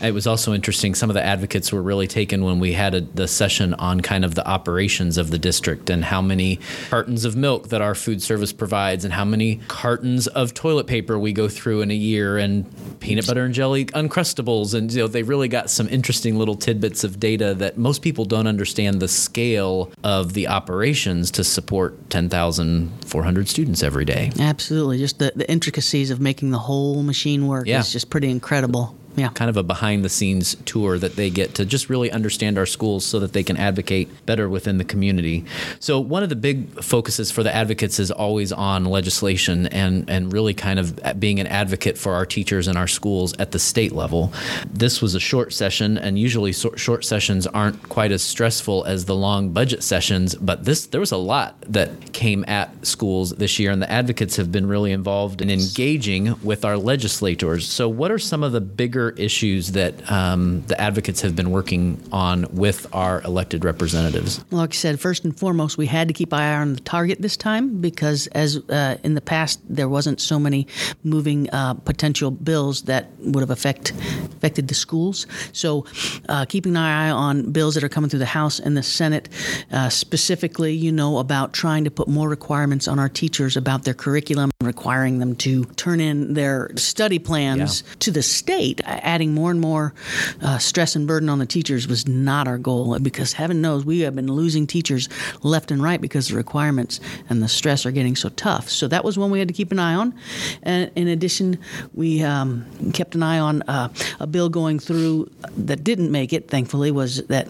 it 0.00 0.12
was 0.12 0.26
also 0.26 0.52
interesting. 0.52 0.94
Some 0.94 1.10
of 1.10 1.14
the 1.14 1.24
advocates 1.24 1.72
were 1.72 1.82
really 1.82 2.06
taken 2.06 2.44
when 2.44 2.58
we 2.58 2.72
had 2.72 2.94
a, 2.94 3.00
the 3.00 3.28
session 3.28 3.74
on 3.74 4.00
kind 4.00 4.24
of 4.24 4.34
the 4.34 4.45
operations 4.46 5.18
of 5.18 5.30
the 5.30 5.38
district 5.38 5.90
and 5.90 6.04
how 6.04 6.22
many 6.22 6.58
cartons 6.88 7.24
of 7.24 7.36
milk 7.36 7.68
that 7.68 7.82
our 7.82 7.94
food 7.94 8.22
service 8.22 8.52
provides 8.52 9.04
and 9.04 9.12
how 9.12 9.24
many 9.24 9.56
cartons 9.68 10.26
of 10.28 10.54
toilet 10.54 10.86
paper 10.86 11.18
we 11.18 11.32
go 11.32 11.48
through 11.48 11.82
in 11.82 11.90
a 11.90 11.94
year 11.94 12.38
and 12.38 12.64
peanut 13.00 13.26
butter 13.26 13.44
and 13.44 13.54
jelly 13.54 13.86
uncrustables 13.86 14.74
and 14.74 14.92
you 14.92 15.00
know 15.00 15.06
they 15.06 15.22
really 15.22 15.48
got 15.48 15.68
some 15.70 15.88
interesting 15.88 16.36
little 16.36 16.54
tidbits 16.54 17.04
of 17.04 17.18
data 17.20 17.54
that 17.54 17.76
most 17.76 18.02
people 18.02 18.24
don't 18.24 18.46
understand 18.46 19.00
the 19.00 19.08
scale 19.08 19.90
of 20.04 20.32
the 20.32 20.48
operations 20.48 21.30
to 21.30 21.44
support 21.44 22.08
10,400 22.10 23.48
students 23.48 23.82
every 23.82 24.04
day. 24.04 24.30
Absolutely. 24.38 24.98
Just 24.98 25.18
the, 25.18 25.32
the 25.34 25.50
intricacies 25.50 26.10
of 26.10 26.20
making 26.20 26.50
the 26.50 26.58
whole 26.58 27.02
machine 27.02 27.46
work 27.46 27.66
yeah. 27.66 27.80
is 27.80 27.92
just 27.92 28.10
pretty 28.10 28.30
incredible 28.30 28.96
yeah. 29.16 29.28
kind 29.30 29.48
of 29.48 29.56
a 29.56 29.62
behind 29.62 30.04
the 30.04 30.08
scenes 30.08 30.56
tour 30.64 30.98
that 30.98 31.16
they 31.16 31.30
get 31.30 31.54
to 31.54 31.64
just 31.64 31.88
really 31.88 32.10
understand 32.10 32.58
our 32.58 32.66
schools 32.66 33.04
so 33.04 33.18
that 33.20 33.32
they 33.32 33.42
can 33.42 33.56
advocate 33.56 34.08
better 34.26 34.48
within 34.48 34.78
the 34.78 34.84
community. 34.84 35.44
So 35.80 35.98
one 35.98 36.22
of 36.22 36.28
the 36.28 36.36
big 36.36 36.82
focuses 36.82 37.30
for 37.30 37.42
the 37.42 37.54
advocates 37.54 37.98
is 37.98 38.10
always 38.10 38.52
on 38.52 38.84
legislation 38.84 39.66
and 39.68 40.08
and 40.08 40.32
really 40.32 40.54
kind 40.54 40.78
of 40.78 41.00
being 41.18 41.40
an 41.40 41.46
advocate 41.46 41.96
for 41.98 42.14
our 42.14 42.26
teachers 42.26 42.68
and 42.68 42.76
our 42.76 42.86
schools 42.86 43.34
at 43.38 43.52
the 43.52 43.58
state 43.58 43.92
level. 43.92 44.32
This 44.70 45.00
was 45.00 45.14
a 45.14 45.20
short 45.20 45.52
session 45.52 45.98
and 45.98 46.18
usually 46.18 46.52
short 46.52 47.04
sessions 47.04 47.46
aren't 47.46 47.88
quite 47.88 48.12
as 48.12 48.22
stressful 48.22 48.84
as 48.84 49.06
the 49.06 49.14
long 49.14 49.50
budget 49.50 49.82
sessions, 49.82 50.34
but 50.34 50.64
this 50.64 50.86
there 50.86 51.00
was 51.00 51.12
a 51.12 51.16
lot 51.16 51.56
that 51.62 52.12
came 52.12 52.44
at 52.46 52.86
schools 52.86 53.30
this 53.30 53.58
year 53.58 53.70
and 53.70 53.80
the 53.80 53.90
advocates 53.90 54.36
have 54.36 54.52
been 54.52 54.66
really 54.66 54.92
involved 54.92 55.40
in 55.40 55.50
engaging 55.50 56.34
with 56.42 56.64
our 56.64 56.76
legislators. 56.76 57.66
So 57.68 57.88
what 57.88 58.10
are 58.10 58.18
some 58.18 58.42
of 58.42 58.52
the 58.52 58.60
bigger 58.60 59.05
issues 59.10 59.72
that 59.72 60.10
um, 60.10 60.62
the 60.66 60.80
advocates 60.80 61.20
have 61.20 61.36
been 61.36 61.50
working 61.50 62.02
on 62.12 62.46
with 62.52 62.86
our 62.94 63.22
elected 63.22 63.64
representatives? 63.64 64.44
Like 64.50 64.70
I 64.70 64.76
said, 64.76 65.00
first 65.00 65.24
and 65.24 65.38
foremost, 65.38 65.78
we 65.78 65.86
had 65.86 66.08
to 66.08 66.14
keep 66.14 66.32
eye 66.32 66.56
on 66.56 66.74
the 66.74 66.80
target 66.80 67.20
this 67.20 67.36
time 67.36 67.80
because, 67.80 68.26
as 68.28 68.56
uh, 68.68 68.98
in 69.02 69.14
the 69.14 69.20
past, 69.20 69.60
there 69.68 69.88
wasn't 69.88 70.20
so 70.20 70.38
many 70.38 70.66
moving 71.04 71.50
uh, 71.50 71.74
potential 71.74 72.30
bills 72.30 72.82
that 72.82 73.10
would 73.20 73.40
have 73.40 73.50
affect, 73.50 73.92
affected 74.36 74.68
the 74.68 74.74
schools. 74.74 75.26
So, 75.52 75.86
uh, 76.28 76.44
keeping 76.46 76.72
an 76.72 76.82
eye 76.82 77.10
on 77.10 77.52
bills 77.52 77.74
that 77.74 77.84
are 77.84 77.88
coming 77.88 78.10
through 78.10 78.20
the 78.20 78.26
House 78.26 78.58
and 78.60 78.76
the 78.76 78.82
Senate, 78.82 79.28
uh, 79.72 79.88
specifically, 79.88 80.72
you 80.72 80.92
know, 80.92 81.18
about 81.18 81.52
trying 81.52 81.84
to 81.84 81.90
put 81.90 82.08
more 82.08 82.28
requirements 82.28 82.88
on 82.88 82.98
our 82.98 83.08
teachers 83.08 83.56
about 83.56 83.84
their 83.84 83.94
curriculum, 83.94 84.50
requiring 84.62 85.18
them 85.18 85.34
to 85.36 85.64
turn 85.76 86.00
in 86.00 86.34
their 86.34 86.70
study 86.76 87.18
plans 87.18 87.82
yeah. 87.82 87.94
to 88.00 88.10
the 88.10 88.22
state 88.22 88.80
adding 89.02 89.34
more 89.34 89.50
and 89.50 89.60
more 89.60 89.94
uh, 90.42 90.58
stress 90.58 90.96
and 90.96 91.06
burden 91.06 91.28
on 91.28 91.38
the 91.38 91.46
teachers 91.46 91.88
was 91.88 92.06
not 92.06 92.48
our 92.48 92.58
goal 92.58 92.98
because 92.98 93.32
heaven 93.32 93.60
knows 93.60 93.84
we 93.84 94.00
have 94.00 94.14
been 94.14 94.30
losing 94.32 94.66
teachers 94.66 95.08
left 95.42 95.70
and 95.70 95.82
right 95.82 96.00
because 96.00 96.28
the 96.28 96.36
requirements 96.36 97.00
and 97.28 97.42
the 97.42 97.48
stress 97.48 97.84
are 97.86 97.90
getting 97.90 98.16
so 98.16 98.28
tough. 98.30 98.68
So 98.68 98.88
that 98.88 99.04
was 99.04 99.18
one 99.18 99.30
we 99.30 99.38
had 99.38 99.48
to 99.48 99.54
keep 99.54 99.72
an 99.72 99.78
eye 99.78 99.94
on. 99.94 100.14
And 100.62 100.90
in 100.94 101.08
addition, 101.08 101.58
we 101.94 102.22
um, 102.22 102.64
kept 102.92 103.14
an 103.14 103.22
eye 103.22 103.38
on 103.38 103.62
uh, 103.62 103.88
a 104.20 104.26
bill 104.26 104.48
going 104.48 104.78
through 104.78 105.30
that 105.56 105.84
didn't 105.84 106.10
make 106.10 106.32
it, 106.32 106.48
thankfully, 106.48 106.90
was 106.90 107.26
that 107.26 107.48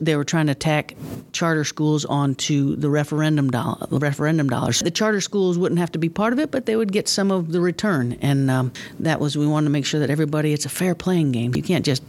they 0.00 0.16
were 0.16 0.24
trying 0.24 0.46
to 0.46 0.54
tack 0.54 0.94
charter 1.32 1.64
schools 1.64 2.04
onto 2.04 2.76
the 2.76 2.88
referendum, 2.88 3.50
do- 3.50 3.76
referendum 3.90 4.48
dollars. 4.48 4.80
The 4.80 4.90
charter 4.90 5.20
schools 5.20 5.58
wouldn't 5.58 5.78
have 5.78 5.92
to 5.92 5.98
be 5.98 6.08
part 6.08 6.32
of 6.32 6.38
it, 6.38 6.50
but 6.50 6.66
they 6.66 6.76
would 6.76 6.92
get 6.92 7.08
some 7.08 7.30
of 7.30 7.52
the 7.52 7.60
return. 7.60 8.16
And 8.22 8.50
um, 8.50 8.72
that 9.00 9.20
was, 9.20 9.36
we 9.36 9.46
wanted 9.46 9.66
to 9.66 9.70
make 9.70 9.84
sure 9.84 10.00
that 10.00 10.10
everybody, 10.10 10.53
it's 10.54 10.64
a 10.64 10.70
fair 10.70 10.94
playing 10.94 11.32
game. 11.32 11.54
You 11.54 11.62
can't 11.62 11.84
just 11.84 12.02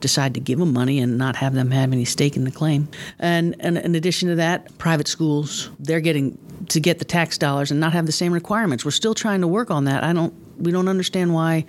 decide 0.00 0.34
to 0.34 0.40
give 0.40 0.58
them 0.58 0.72
money 0.72 0.98
and 0.98 1.18
not 1.18 1.36
have 1.36 1.54
them 1.54 1.70
have 1.70 1.92
any 1.92 2.04
stake 2.04 2.36
in 2.36 2.44
the 2.44 2.50
claim. 2.50 2.88
And, 3.18 3.54
and 3.60 3.78
in 3.78 3.94
addition 3.94 4.28
to 4.30 4.34
that, 4.36 4.76
private 4.78 5.06
schools, 5.06 5.70
they're 5.78 6.00
getting 6.00 6.38
to 6.68 6.80
get 6.80 6.98
the 6.98 7.04
tax 7.04 7.38
dollars 7.38 7.70
and 7.70 7.80
not 7.80 7.92
have 7.92 8.06
the 8.06 8.12
same 8.12 8.32
requirements. 8.32 8.84
We're 8.84 8.90
still 8.90 9.14
trying 9.14 9.40
to 9.42 9.48
work 9.48 9.70
on 9.70 9.84
that. 9.84 10.02
I 10.02 10.12
don't 10.12 10.34
we 10.60 10.70
don't 10.70 10.88
understand 10.88 11.34
why 11.34 11.64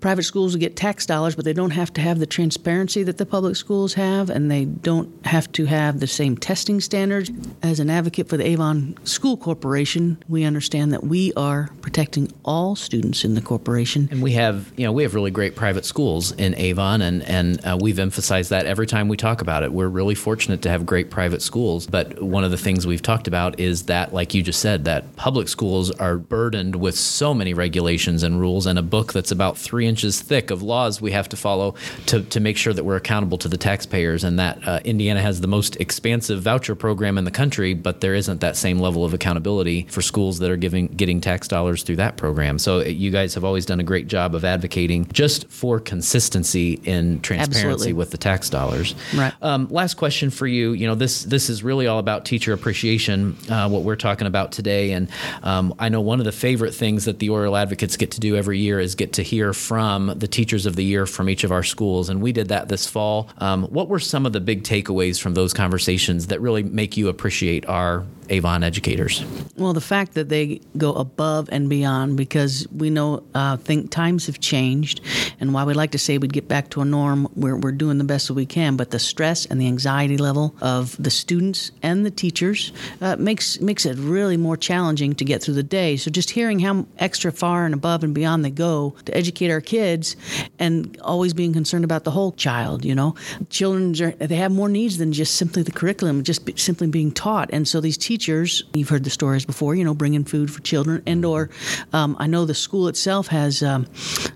private 0.00 0.24
schools 0.24 0.54
get 0.56 0.76
tax 0.76 1.06
dollars, 1.06 1.34
but 1.34 1.44
they 1.44 1.52
don't 1.52 1.70
have 1.70 1.92
to 1.94 2.00
have 2.00 2.18
the 2.18 2.26
transparency 2.26 3.02
that 3.04 3.18
the 3.18 3.24
public 3.24 3.56
schools 3.56 3.94
have, 3.94 4.28
and 4.28 4.50
they 4.50 4.64
don't 4.66 5.10
have 5.24 5.50
to 5.52 5.64
have 5.64 6.00
the 6.00 6.06
same 6.06 6.36
testing 6.36 6.80
standards. 6.80 7.30
As 7.62 7.80
an 7.80 7.88
advocate 7.88 8.28
for 8.28 8.36
the 8.36 8.46
Avon 8.46 8.96
School 9.04 9.36
Corporation, 9.36 10.22
we 10.28 10.44
understand 10.44 10.92
that 10.92 11.04
we 11.04 11.32
are 11.34 11.70
protecting 11.80 12.30
all 12.44 12.76
students 12.76 13.24
in 13.24 13.34
the 13.34 13.40
corporation. 13.40 14.08
And 14.10 14.22
we 14.22 14.32
have, 14.32 14.72
you 14.76 14.84
know, 14.84 14.92
we 14.92 15.04
have 15.04 15.14
really 15.14 15.30
great 15.30 15.56
private 15.56 15.84
schools 15.84 16.32
in 16.32 16.54
Avon, 16.56 17.00
and 17.00 17.22
and 17.22 17.64
uh, 17.64 17.78
we've 17.80 17.98
emphasized 17.98 18.50
that 18.50 18.66
every 18.66 18.86
time 18.86 19.08
we 19.08 19.16
talk 19.16 19.40
about 19.40 19.62
it. 19.62 19.72
We're 19.72 19.88
really 19.88 20.14
fortunate 20.14 20.62
to 20.62 20.68
have 20.68 20.84
great 20.84 21.10
private 21.10 21.42
schools, 21.42 21.86
but 21.86 22.22
one 22.22 22.44
of 22.44 22.50
the 22.50 22.58
things 22.58 22.86
we've 22.86 23.02
talked 23.02 23.28
about 23.28 23.58
is 23.58 23.84
that, 23.84 24.12
like 24.12 24.34
you 24.34 24.42
just 24.42 24.60
said, 24.60 24.84
that 24.84 25.16
public 25.16 25.48
schools 25.48 25.90
are 25.92 26.18
burdened 26.18 26.76
with 26.76 26.96
so 26.96 27.32
many 27.32 27.54
regulations 27.54 28.01
regulations 28.02 28.22
and 28.22 28.40
rules 28.40 28.66
and 28.66 28.78
a 28.78 28.82
book 28.82 29.12
that's 29.12 29.30
about 29.30 29.56
three 29.56 29.86
inches 29.86 30.20
thick 30.20 30.50
of 30.50 30.62
laws 30.62 31.00
we 31.00 31.12
have 31.12 31.28
to 31.28 31.36
follow 31.36 31.74
to, 32.06 32.22
to 32.22 32.40
make 32.40 32.56
sure 32.56 32.72
that 32.72 32.84
we're 32.84 32.96
accountable 32.96 33.38
to 33.38 33.48
the 33.48 33.56
taxpayers 33.56 34.24
and 34.24 34.38
that 34.38 34.58
uh, 34.66 34.80
Indiana 34.84 35.20
has 35.20 35.40
the 35.40 35.46
most 35.46 35.76
expansive 35.76 36.42
voucher 36.42 36.74
program 36.74 37.18
in 37.18 37.24
the 37.24 37.30
country, 37.30 37.74
but 37.74 38.00
there 38.00 38.14
isn't 38.14 38.40
that 38.40 38.56
same 38.56 38.80
level 38.80 39.04
of 39.04 39.14
accountability 39.14 39.86
for 39.88 40.02
schools 40.02 40.38
that 40.40 40.50
are 40.50 40.56
giving 40.56 40.88
getting 40.88 41.20
tax 41.20 41.48
dollars 41.48 41.82
through 41.82 41.96
that 41.96 42.16
program. 42.16 42.58
So 42.58 42.80
uh, 42.80 42.84
you 42.84 43.10
guys 43.10 43.34
have 43.34 43.44
always 43.44 43.66
done 43.66 43.80
a 43.80 43.84
great 43.84 44.08
job 44.08 44.34
of 44.34 44.44
advocating 44.44 45.06
just 45.12 45.48
for 45.48 45.78
consistency 45.80 46.80
in 46.84 47.20
transparency 47.20 47.66
Absolutely. 47.66 47.92
with 47.92 48.10
the 48.10 48.18
tax 48.18 48.50
dollars. 48.50 48.94
Right. 49.14 49.32
Um, 49.42 49.68
last 49.70 49.94
question 49.94 50.30
for 50.30 50.46
you. 50.46 50.72
You 50.72 50.86
know, 50.86 50.94
this 50.94 51.22
this 51.24 51.48
is 51.48 51.62
really 51.62 51.86
all 51.86 51.98
about 51.98 52.24
teacher 52.24 52.52
appreciation. 52.52 53.36
Uh, 53.48 53.68
what 53.68 53.82
we're 53.82 53.96
talking 53.96 54.26
about 54.26 54.52
today, 54.52 54.92
and 54.92 55.08
um, 55.42 55.74
I 55.78 55.88
know 55.88 56.00
one 56.00 56.18
of 56.18 56.24
the 56.24 56.32
favorite 56.32 56.74
things 56.74 57.04
that 57.04 57.18
the 57.18 57.30
Oriole 57.30 57.56
Advocates 57.82 57.96
get 57.96 58.12
to 58.12 58.20
do 58.20 58.36
every 58.36 58.60
year 58.60 58.78
is 58.78 58.94
get 58.94 59.14
to 59.14 59.24
hear 59.24 59.52
from 59.52 60.16
the 60.16 60.28
teachers 60.28 60.66
of 60.66 60.76
the 60.76 60.84
year 60.84 61.04
from 61.04 61.28
each 61.28 61.42
of 61.42 61.50
our 61.50 61.64
schools, 61.64 62.08
and 62.08 62.22
we 62.22 62.30
did 62.30 62.46
that 62.46 62.68
this 62.68 62.86
fall. 62.86 63.28
Um, 63.38 63.64
what 63.64 63.88
were 63.88 63.98
some 63.98 64.24
of 64.24 64.32
the 64.32 64.40
big 64.40 64.62
takeaways 64.62 65.20
from 65.20 65.34
those 65.34 65.52
conversations 65.52 66.28
that 66.28 66.40
really 66.40 66.62
make 66.62 66.96
you 66.96 67.08
appreciate 67.08 67.66
our 67.66 68.04
Avon 68.30 68.62
educators? 68.62 69.24
Well, 69.56 69.72
the 69.72 69.80
fact 69.80 70.14
that 70.14 70.28
they 70.28 70.60
go 70.78 70.92
above 70.92 71.48
and 71.50 71.68
beyond 71.68 72.16
because 72.16 72.68
we 72.70 72.88
know 72.88 73.24
uh, 73.34 73.56
think 73.56 73.90
times 73.90 74.26
have 74.26 74.38
changed, 74.38 75.00
and 75.40 75.52
while 75.52 75.66
we 75.66 75.74
like 75.74 75.90
to 75.90 75.98
say 75.98 76.18
we'd 76.18 76.32
get 76.32 76.46
back 76.46 76.70
to 76.70 76.82
a 76.82 76.84
norm, 76.84 77.26
we're, 77.34 77.56
we're 77.56 77.72
doing 77.72 77.98
the 77.98 78.04
best 78.04 78.28
that 78.28 78.34
we 78.34 78.46
can. 78.46 78.76
But 78.76 78.92
the 78.92 79.00
stress 79.00 79.44
and 79.46 79.60
the 79.60 79.66
anxiety 79.66 80.18
level 80.18 80.54
of 80.60 80.96
the 81.02 81.10
students 81.10 81.72
and 81.82 82.06
the 82.06 82.12
teachers 82.12 82.72
uh, 83.00 83.16
makes 83.16 83.60
makes 83.60 83.84
it 83.86 83.98
really 83.98 84.36
more 84.36 84.56
challenging 84.56 85.16
to 85.16 85.24
get 85.24 85.42
through 85.42 85.54
the 85.54 85.64
day. 85.64 85.96
So 85.96 86.12
just 86.12 86.30
hearing 86.30 86.60
how 86.60 86.86
extra 86.98 87.32
far 87.32 87.71
and 87.72 87.78
above 87.78 88.04
and 88.04 88.14
beyond 88.14 88.44
they 88.44 88.50
go 88.50 88.94
to 89.06 89.16
educate 89.16 89.50
our 89.50 89.60
kids, 89.60 90.16
and 90.58 90.98
always 91.00 91.32
being 91.32 91.52
concerned 91.52 91.84
about 91.84 92.04
the 92.04 92.10
whole 92.10 92.32
child. 92.32 92.84
You 92.84 92.94
know, 92.94 93.14
children 93.48 93.92
they 94.18 94.36
have 94.36 94.52
more 94.52 94.68
needs 94.68 94.98
than 94.98 95.12
just 95.12 95.36
simply 95.36 95.62
the 95.62 95.72
curriculum, 95.72 96.22
just 96.22 96.58
simply 96.58 96.86
being 96.88 97.12
taught. 97.12 97.50
And 97.52 97.66
so 97.66 97.80
these 97.80 97.96
teachers, 97.96 98.62
you've 98.74 98.88
heard 98.88 99.04
the 99.04 99.10
stories 99.10 99.44
before. 99.44 99.74
You 99.74 99.84
know, 99.84 99.94
bringing 99.94 100.24
food 100.24 100.52
for 100.52 100.60
children, 100.60 101.02
and 101.06 101.24
or 101.24 101.50
um, 101.92 102.16
I 102.18 102.26
know 102.26 102.44
the 102.44 102.54
school 102.54 102.88
itself 102.88 103.28
has 103.28 103.62
um, 103.62 103.86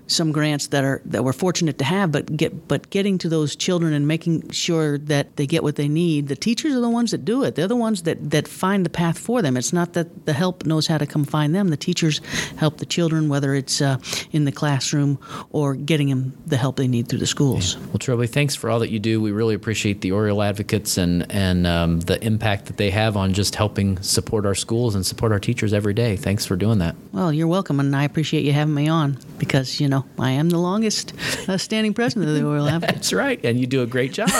some 0.07 0.31
grants 0.31 0.67
that 0.67 0.83
are 0.83 1.01
that 1.05 1.23
we're 1.23 1.33
fortunate 1.33 1.77
to 1.77 1.85
have, 1.85 2.11
but 2.11 2.35
get 2.35 2.67
but 2.67 2.89
getting 2.89 3.17
to 3.19 3.29
those 3.29 3.55
children 3.55 3.93
and 3.93 4.07
making 4.07 4.49
sure 4.49 4.97
that 4.97 5.35
they 5.35 5.45
get 5.45 5.63
what 5.63 5.75
they 5.75 5.87
need. 5.87 6.27
The 6.27 6.35
teachers 6.35 6.73
are 6.75 6.81
the 6.81 6.89
ones 6.89 7.11
that 7.11 7.23
do 7.25 7.43
it. 7.43 7.55
They're 7.55 7.67
the 7.67 7.75
ones 7.75 8.03
that 8.03 8.31
that 8.31 8.47
find 8.47 8.85
the 8.85 8.89
path 8.89 9.17
for 9.19 9.41
them. 9.41 9.57
It's 9.57 9.73
not 9.73 9.93
that 9.93 10.25
the 10.25 10.33
help 10.33 10.65
knows 10.65 10.87
how 10.87 10.97
to 10.97 11.05
come 11.05 11.25
find 11.25 11.53
them. 11.53 11.69
The 11.69 11.77
teachers 11.77 12.21
help 12.57 12.77
the 12.77 12.85
children, 12.85 13.26
whether 13.29 13.53
it's 13.55 13.81
uh, 13.81 13.97
in 14.31 14.45
the 14.45 14.51
classroom 14.51 15.19
or 15.51 15.75
getting 15.75 16.09
them 16.09 16.37
the 16.45 16.57
help 16.57 16.77
they 16.77 16.87
need 16.87 17.07
through 17.07 17.19
the 17.19 17.27
schools. 17.27 17.77
Well, 17.77 17.99
Trilby, 17.99 18.27
thanks 18.27 18.55
for 18.55 18.69
all 18.69 18.79
that 18.79 18.89
you 18.89 18.99
do. 18.99 19.21
We 19.21 19.31
really 19.31 19.55
appreciate 19.55 20.01
the 20.01 20.11
Oriole 20.11 20.41
Advocates 20.41 20.97
and 20.97 21.29
and 21.31 21.67
um, 21.67 21.99
the 22.01 22.23
impact 22.23 22.65
that 22.65 22.77
they 22.77 22.89
have 22.91 23.17
on 23.17 23.33
just 23.33 23.55
helping 23.55 24.01
support 24.01 24.45
our 24.45 24.55
schools 24.55 24.95
and 24.95 25.05
support 25.05 25.31
our 25.31 25.39
teachers 25.39 25.73
every 25.73 25.93
day. 25.93 26.15
Thanks 26.15 26.45
for 26.45 26.55
doing 26.55 26.79
that. 26.79 26.95
Well, 27.11 27.33
you're 27.33 27.47
welcome, 27.47 27.79
and 27.79 27.95
I 27.95 28.03
appreciate 28.03 28.43
you 28.43 28.53
having 28.53 28.73
me 28.73 28.87
on 28.87 29.17
because 29.37 29.79
you 29.79 29.87
know 29.87 30.05
I 30.19 30.31
am 30.31 30.49
the 30.49 30.59
longest 30.59 31.13
uh, 31.47 31.57
standing 31.57 31.93
president 31.93 32.29
of 32.29 32.35
the 32.35 32.45
Oriole 32.45 32.67
Advocates. 32.69 32.97
That's 32.97 33.13
right, 33.13 33.43
and 33.43 33.59
you 33.59 33.67
do 33.67 33.81
a 33.81 33.87
great 33.87 34.13
job. 34.13 34.29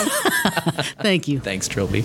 Thank 1.00 1.28
you. 1.28 1.40
Thanks, 1.40 1.68
Trilby. 1.68 2.04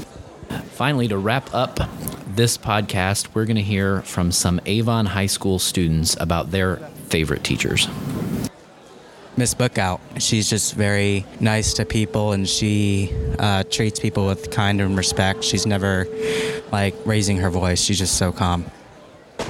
Finally, 0.62 1.08
to 1.10 1.18
wrap 1.18 1.54
up 1.54 1.80
this 2.28 2.58
podcast, 2.58 3.28
we're 3.34 3.46
going 3.46 3.56
to 3.56 3.62
hear 3.62 4.02
from 4.02 4.32
some 4.32 4.60
Avon 4.66 5.06
High 5.06 5.28
School 5.28 5.60
students 5.60 6.16
about 6.20 6.52
their 6.52 6.78
favorite 7.10 7.44
teachers. 7.44 7.88
Miss 9.36 9.56
Bookout. 9.56 10.00
She's 10.20 10.50
just 10.50 10.76
very 10.76 11.26
nice 11.40 11.74
to 11.74 11.86
people 11.86 12.34
and 12.34 12.48
she 12.48 13.12
uh, 13.40 13.64
treats 13.64 14.00
people 14.00 14.28
with 14.28 14.52
kind 14.52 14.80
and 14.80 14.96
respect. 14.96 15.44
She's 15.44 15.66
never 15.66 16.08
like 16.72 16.96
raising 17.06 17.38
her 17.38 17.50
voice. 17.50 17.82
She's 17.82 17.98
just 17.98 18.18
so 18.18 18.32
calm. 18.32 18.66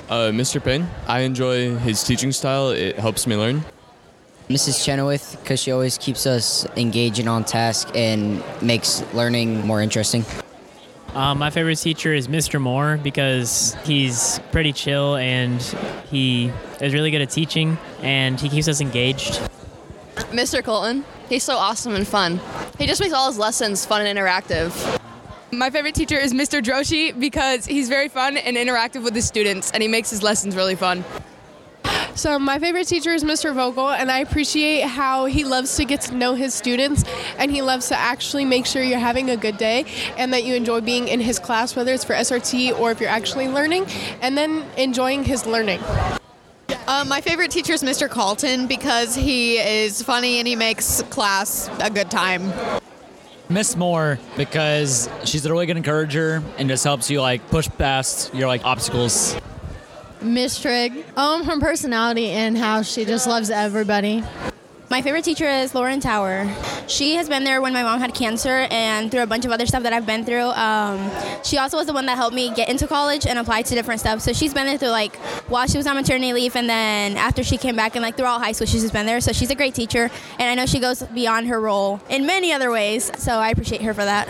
Uh, 0.09 0.31
Mr. 0.31 0.63
Payne, 0.63 0.87
I 1.07 1.21
enjoy 1.21 1.75
his 1.75 2.03
teaching 2.03 2.31
style. 2.31 2.69
It 2.69 2.97
helps 2.97 3.27
me 3.27 3.35
learn. 3.35 3.63
Mrs. 4.49 4.83
Chenoweth, 4.83 5.37
because 5.41 5.61
she 5.61 5.71
always 5.71 5.97
keeps 5.97 6.25
us 6.27 6.65
engaged 6.75 7.19
and 7.19 7.29
on 7.29 7.43
task 7.43 7.89
and 7.95 8.43
makes 8.61 9.01
learning 9.13 9.65
more 9.65 9.81
interesting. 9.81 10.25
Um, 11.15 11.38
my 11.38 11.52
favorite 11.52 11.78
teacher 11.78 12.12
is 12.12 12.28
Mr. 12.28 12.60
Moore 12.60 12.99
because 13.02 13.78
he's 13.86 14.39
pretty 14.52 14.73
chill 14.73 15.15
and 15.15 15.62
he 16.10 16.52
is 16.82 16.93
really 16.93 17.12
good 17.12 17.21
at 17.21 17.30
teaching 17.30 17.78
and 18.02 18.39
he 18.39 18.49
keeps 18.49 18.67
us 18.67 18.82
engaged. 18.82 19.39
Mr. 20.32 20.63
Colton. 20.63 21.06
He's 21.30 21.43
so 21.43 21.56
awesome 21.56 21.93
and 21.95 22.08
fun. 22.08 22.39
He 22.78 22.88
just 22.88 22.99
makes 22.99 23.13
all 23.13 23.28
his 23.28 23.38
lessons 23.38 23.86
fun 23.86 24.06
and 24.06 24.17
interactive. 24.17 24.71
My 25.52 25.69
favorite 25.69 25.93
teacher 25.93 26.17
is 26.17 26.34
Mr. 26.34 26.62
Droshi 26.63 27.17
because 27.17 27.65
he's 27.65 27.89
very 27.89 28.10
fun 28.10 28.38
and 28.38 28.58
interactive 28.58 29.04
with 29.04 29.13
his 29.13 29.26
students 29.26 29.69
and 29.71 29.84
he 29.84 29.88
makes 29.88 30.10
his 30.10 30.23
lessons 30.23 30.56
really 30.56 30.76
fun. 30.76 31.06
So 32.15 32.38
my 32.38 32.60
favorite 32.60 32.88
teacher 32.88 33.10
is 33.10 33.23
Mr. 33.23 33.56
Vogel, 33.56 33.89
and 33.89 34.12
I 34.12 34.19
appreciate 34.19 34.82
how 34.82 35.26
he 35.26 35.43
loves 35.43 35.76
to 35.78 35.86
get 35.86 36.02
to 36.02 36.15
know 36.15 36.36
his 36.36 36.54
students, 36.54 37.04
and 37.39 37.49
he 37.49 37.63
loves 37.63 37.88
to 37.88 37.97
actually 37.97 38.45
make 38.45 38.67
sure 38.67 38.84
you're 38.84 38.99
having 38.99 39.32
a 39.32 39.38
good 39.38 39.58
day, 39.58 39.86
and 40.15 40.32
that 40.32 40.43
you 40.43 40.54
enjoy 40.54 40.82
being 40.82 41.08
in 41.08 41.19
his 41.19 41.39
class, 41.39 41.76
whether 41.76 41.91
it's 41.91 42.04
for 42.04 42.13
SRT 42.13 42.80
or 42.80 42.91
if 42.91 42.99
you're 42.99 43.10
actually 43.10 43.47
learning, 43.47 43.88
and 44.21 44.38
then 44.38 44.63
enjoying 44.78 45.23
his 45.23 45.47
learning. 45.47 45.80
Uh, 46.86 47.04
my 47.08 47.19
favorite 47.19 47.49
teacher 47.49 47.73
is 47.73 47.82
Mr. 47.82 48.08
Carlton 48.08 48.67
because 48.67 49.15
he 49.15 49.58
is 49.58 50.04
funny 50.04 50.38
and 50.38 50.47
he 50.47 50.56
makes 50.56 51.02
class 51.04 51.67
a 51.80 51.89
good 51.89 52.12
time. 52.12 52.54
Miss 53.49 53.76
Moore 53.76 54.19
because 54.38 55.10
she's 55.23 55.45
a 55.45 55.52
really 55.52 55.65
good 55.65 55.78
encourager 55.78 56.43
and 56.58 56.69
just 56.69 56.84
helps 56.84 57.10
you 57.10 57.21
like 57.21 57.47
push 57.49 57.69
past 57.78 58.34
your 58.34 58.47
like 58.47 58.63
obstacles. 58.65 59.36
Miss 60.23 60.59
Trigg. 60.59 61.05
Um, 61.15 61.43
her 61.43 61.59
personality 61.59 62.29
and 62.29 62.57
how 62.57 62.81
she 62.81 63.05
just 63.05 63.27
loves 63.27 63.49
everybody. 63.49 64.23
My 64.89 65.01
favorite 65.01 65.23
teacher 65.23 65.47
is 65.47 65.73
Lauren 65.73 65.99
Tower. 65.99 66.47
She 66.88 67.15
has 67.15 67.27
been 67.27 67.43
there 67.43 67.62
when 67.62 67.73
my 67.73 67.81
mom 67.81 67.99
had 67.99 68.13
cancer 68.13 68.67
and 68.69 69.09
through 69.09 69.23
a 69.23 69.25
bunch 69.25 69.43
of 69.43 69.51
other 69.51 69.65
stuff 69.65 69.81
that 69.81 69.91
I've 69.91 70.05
been 70.05 70.23
through. 70.23 70.51
Um, 70.51 71.09
she 71.43 71.57
also 71.57 71.77
was 71.77 71.88
the 71.88 71.93
one 71.93 72.05
that 72.05 72.15
helped 72.15 72.36
me 72.36 72.53
get 72.53 72.69
into 72.69 72.86
college 72.86 73.25
and 73.25 73.39
apply 73.39 73.63
to 73.63 73.73
different 73.73 74.01
stuff. 74.01 74.21
So 74.21 74.33
she's 74.33 74.53
been 74.53 74.67
there 74.67 74.77
through 74.77 74.89
like 74.89 75.15
while 75.47 75.65
she 75.65 75.77
was 75.77 75.88
on 75.88 75.95
maternity 75.95 76.31
leave 76.33 76.55
and 76.55 76.69
then 76.69 77.17
after 77.17 77.43
she 77.43 77.57
came 77.57 77.75
back 77.75 77.95
and 77.95 78.03
like 78.03 78.17
throughout 78.17 78.39
high 78.39 78.51
school 78.51 78.67
she's 78.67 78.81
just 78.81 78.93
been 78.93 79.07
there. 79.07 79.19
So 79.19 79.31
she's 79.31 79.49
a 79.49 79.55
great 79.55 79.73
teacher 79.73 80.12
and 80.38 80.49
I 80.49 80.53
know 80.53 80.67
she 80.67 80.79
goes 80.79 81.01
beyond 81.01 81.47
her 81.47 81.59
role 81.59 81.99
in 82.09 82.27
many 82.27 82.53
other 82.53 82.69
ways. 82.69 83.12
So 83.17 83.31
I 83.39 83.49
appreciate 83.49 83.81
her 83.81 83.95
for 83.95 84.05
that. 84.05 84.29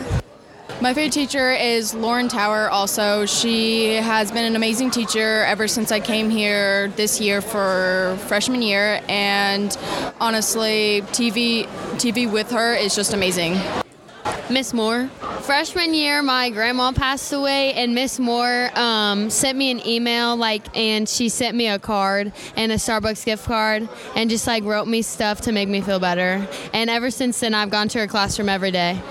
My 0.83 0.93
favorite 0.93 1.13
teacher 1.13 1.53
is 1.53 1.93
Lauren 1.93 2.27
Tower. 2.27 2.67
Also, 2.69 3.25
she 3.25 3.93
has 3.93 4.33
been 4.33 4.43
an 4.43 4.57
amazing 4.57 4.91
teacher 4.91 5.45
ever 5.45 5.65
since 5.65 5.93
I 5.93 6.01
came 6.01 6.29
here 6.29 6.89
this 6.97 7.21
year 7.21 7.39
for 7.39 8.17
freshman 8.27 8.61
year, 8.61 9.01
and 9.07 9.77
honestly, 10.19 11.01
TV 11.13 11.67
TV 11.93 12.29
with 12.29 12.51
her 12.51 12.75
is 12.75 12.97
just 12.97 13.13
amazing. 13.13 13.57
Miss 14.49 14.73
Moore. 14.73 15.07
Freshman 15.43 15.93
year, 15.93 16.21
my 16.21 16.49
grandma 16.49 16.91
passed 16.91 17.31
away, 17.31 17.71
and 17.75 17.95
Miss 17.95 18.19
Moore 18.19 18.69
um, 18.77 19.29
sent 19.29 19.57
me 19.57 19.71
an 19.71 19.87
email, 19.87 20.35
like, 20.35 20.65
and 20.75 21.07
she 21.07 21.29
sent 21.29 21.55
me 21.55 21.69
a 21.69 21.79
card 21.79 22.33
and 22.57 22.73
a 22.73 22.75
Starbucks 22.75 23.23
gift 23.23 23.45
card, 23.45 23.87
and 24.17 24.29
just 24.29 24.45
like 24.45 24.65
wrote 24.65 24.89
me 24.89 25.01
stuff 25.01 25.39
to 25.41 25.53
make 25.53 25.69
me 25.69 25.79
feel 25.79 25.99
better. 25.99 26.45
And 26.73 26.89
ever 26.89 27.09
since 27.09 27.39
then, 27.39 27.53
I've 27.53 27.69
gone 27.69 27.87
to 27.87 27.99
her 27.99 28.07
classroom 28.07 28.49
every 28.49 28.71
day. 28.71 29.01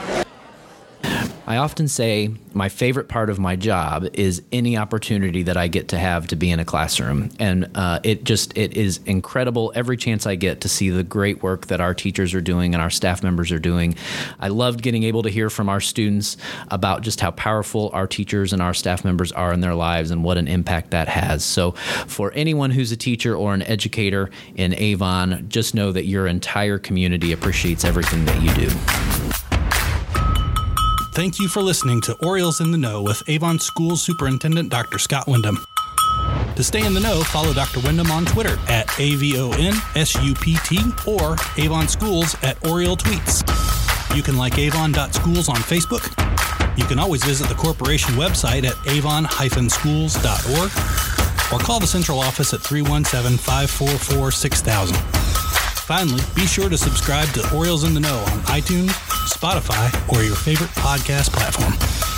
I 1.45 1.57
often 1.57 1.89
say 1.89 2.31
my 2.55 2.69
favorite 2.69 3.09
part 3.09 3.29
of 3.29 3.39
my 3.41 3.57
job 3.57 4.07
is 4.13 4.43
any 4.53 4.77
opportunity 4.77 5.43
that 5.43 5.57
I 5.57 5.67
get 5.67 5.89
to 5.89 5.99
have 5.99 6.29
to 6.29 6.37
be 6.37 6.51
in 6.51 6.61
a 6.61 6.65
classroom, 6.65 7.31
and 7.41 7.69
uh, 7.75 7.99
it 8.05 8.23
just 8.23 8.57
it 8.57 8.77
is 8.77 9.01
incredible 9.07 9.73
every 9.75 9.97
chance 9.97 10.25
I 10.25 10.37
get 10.37 10.61
to 10.61 10.69
see 10.69 10.91
the 10.91 11.03
great 11.03 11.43
work 11.43 11.67
that 11.67 11.81
our 11.81 11.95
teachers 11.95 12.33
are 12.35 12.41
doing 12.41 12.75
and 12.75 12.83
our 12.83 12.91
staff 12.91 13.25
members 13.25 13.51
are 13.51 13.59
doing. 13.59 13.97
I 14.39 14.49
loved 14.49 14.83
getting 14.83 15.03
able 15.03 15.25
to 15.25 15.31
hear 15.31 15.51
from 15.51 15.69
our 15.69 15.81
students 15.81 16.37
about 16.69 17.03
just 17.03 17.21
how 17.21 17.33
powerful 17.33 17.91
our 17.93 18.07
teachers 18.07 18.53
and 18.53 18.63
our 18.63 18.75
staff 18.75 19.05
members 19.05 19.33
are 19.33 19.53
in 19.53 19.61
their 19.61 19.75
lives 19.75 20.13
and 20.13 20.23
what 20.23 20.39
an 20.39 20.47
impact 20.47 20.93
that 20.93 21.09
has. 21.09 21.45
So, 21.45 21.73
for 22.07 22.31
anyone 22.35 22.71
who's 22.71 22.93
a 22.93 22.97
teacher 22.97 23.35
or 23.35 23.53
an 23.53 23.63
educator 23.63 24.31
in 24.55 24.75
Avon, 24.75 25.47
just 25.49 25.75
know 25.75 25.91
that 25.91 26.05
your 26.05 26.29
entire 26.29 26.79
community 26.79 27.33
appreciates 27.33 27.85
everything 27.85 28.25
that 28.27 28.41
you 28.41 28.55
do. 28.55 29.22
Thank 31.15 31.39
you 31.39 31.47
for 31.47 31.61
listening 31.61 32.01
to 32.03 32.15
Orioles 32.25 32.63
in 32.63 32.71
the 32.71 32.79
Know 32.79 33.03
with 33.03 33.23
Avon 33.29 33.59
Schools 33.59 34.01
Superintendent 34.03 34.71
Dr. 34.71 34.99
Scott 34.99 35.29
Wyndham. 35.29 35.59
To 36.57 36.65
stay 36.65 36.87
in 36.87 36.95
the 36.95 37.01
know, 37.01 37.23
follow 37.23 37.53
Dr. 37.53 37.81
Wyndham 37.81 38.11
on 38.11 38.25
Twitter 38.25 38.59
at 38.67 38.87
AVONSUPT 38.99 39.47
or 41.07 41.37
Avon 41.63 41.87
Schools 41.87 42.35
at 42.43 42.67
Oriole 42.67 42.97
Tweets. 42.97 43.43
You 44.17 44.23
can 44.23 44.39
like 44.39 44.57
avon.schools 44.57 45.51
on 45.51 45.57
Facebook. 45.57 46.09
You 46.79 46.85
can 46.87 46.99
always 46.99 47.23
visit 47.23 47.47
the 47.47 47.57
corporation 47.57 48.15
website 48.15 48.65
at 48.65 48.75
avon-schools.org 48.89 50.71
or 51.53 51.59
call 51.63 51.79
the 51.79 51.87
central 51.87 52.21
office 52.21 52.55
at 52.55 52.63
317 52.63 53.37
544 53.37 54.31
6000. 54.31 54.97
Finally, 55.83 56.23
be 56.35 56.47
sure 56.47 56.71
to 56.71 56.79
subscribe 56.79 57.29
to 57.35 57.55
Orioles 57.55 57.85
in 57.85 57.93
the 57.93 58.01
Know 58.01 58.17
on 58.17 58.41
iTunes, 58.45 58.95
Spotify, 59.27 59.91
or 60.13 60.23
your 60.23 60.37
favorite 60.37 60.71
podcast 60.71 61.33
platform. 61.33 62.12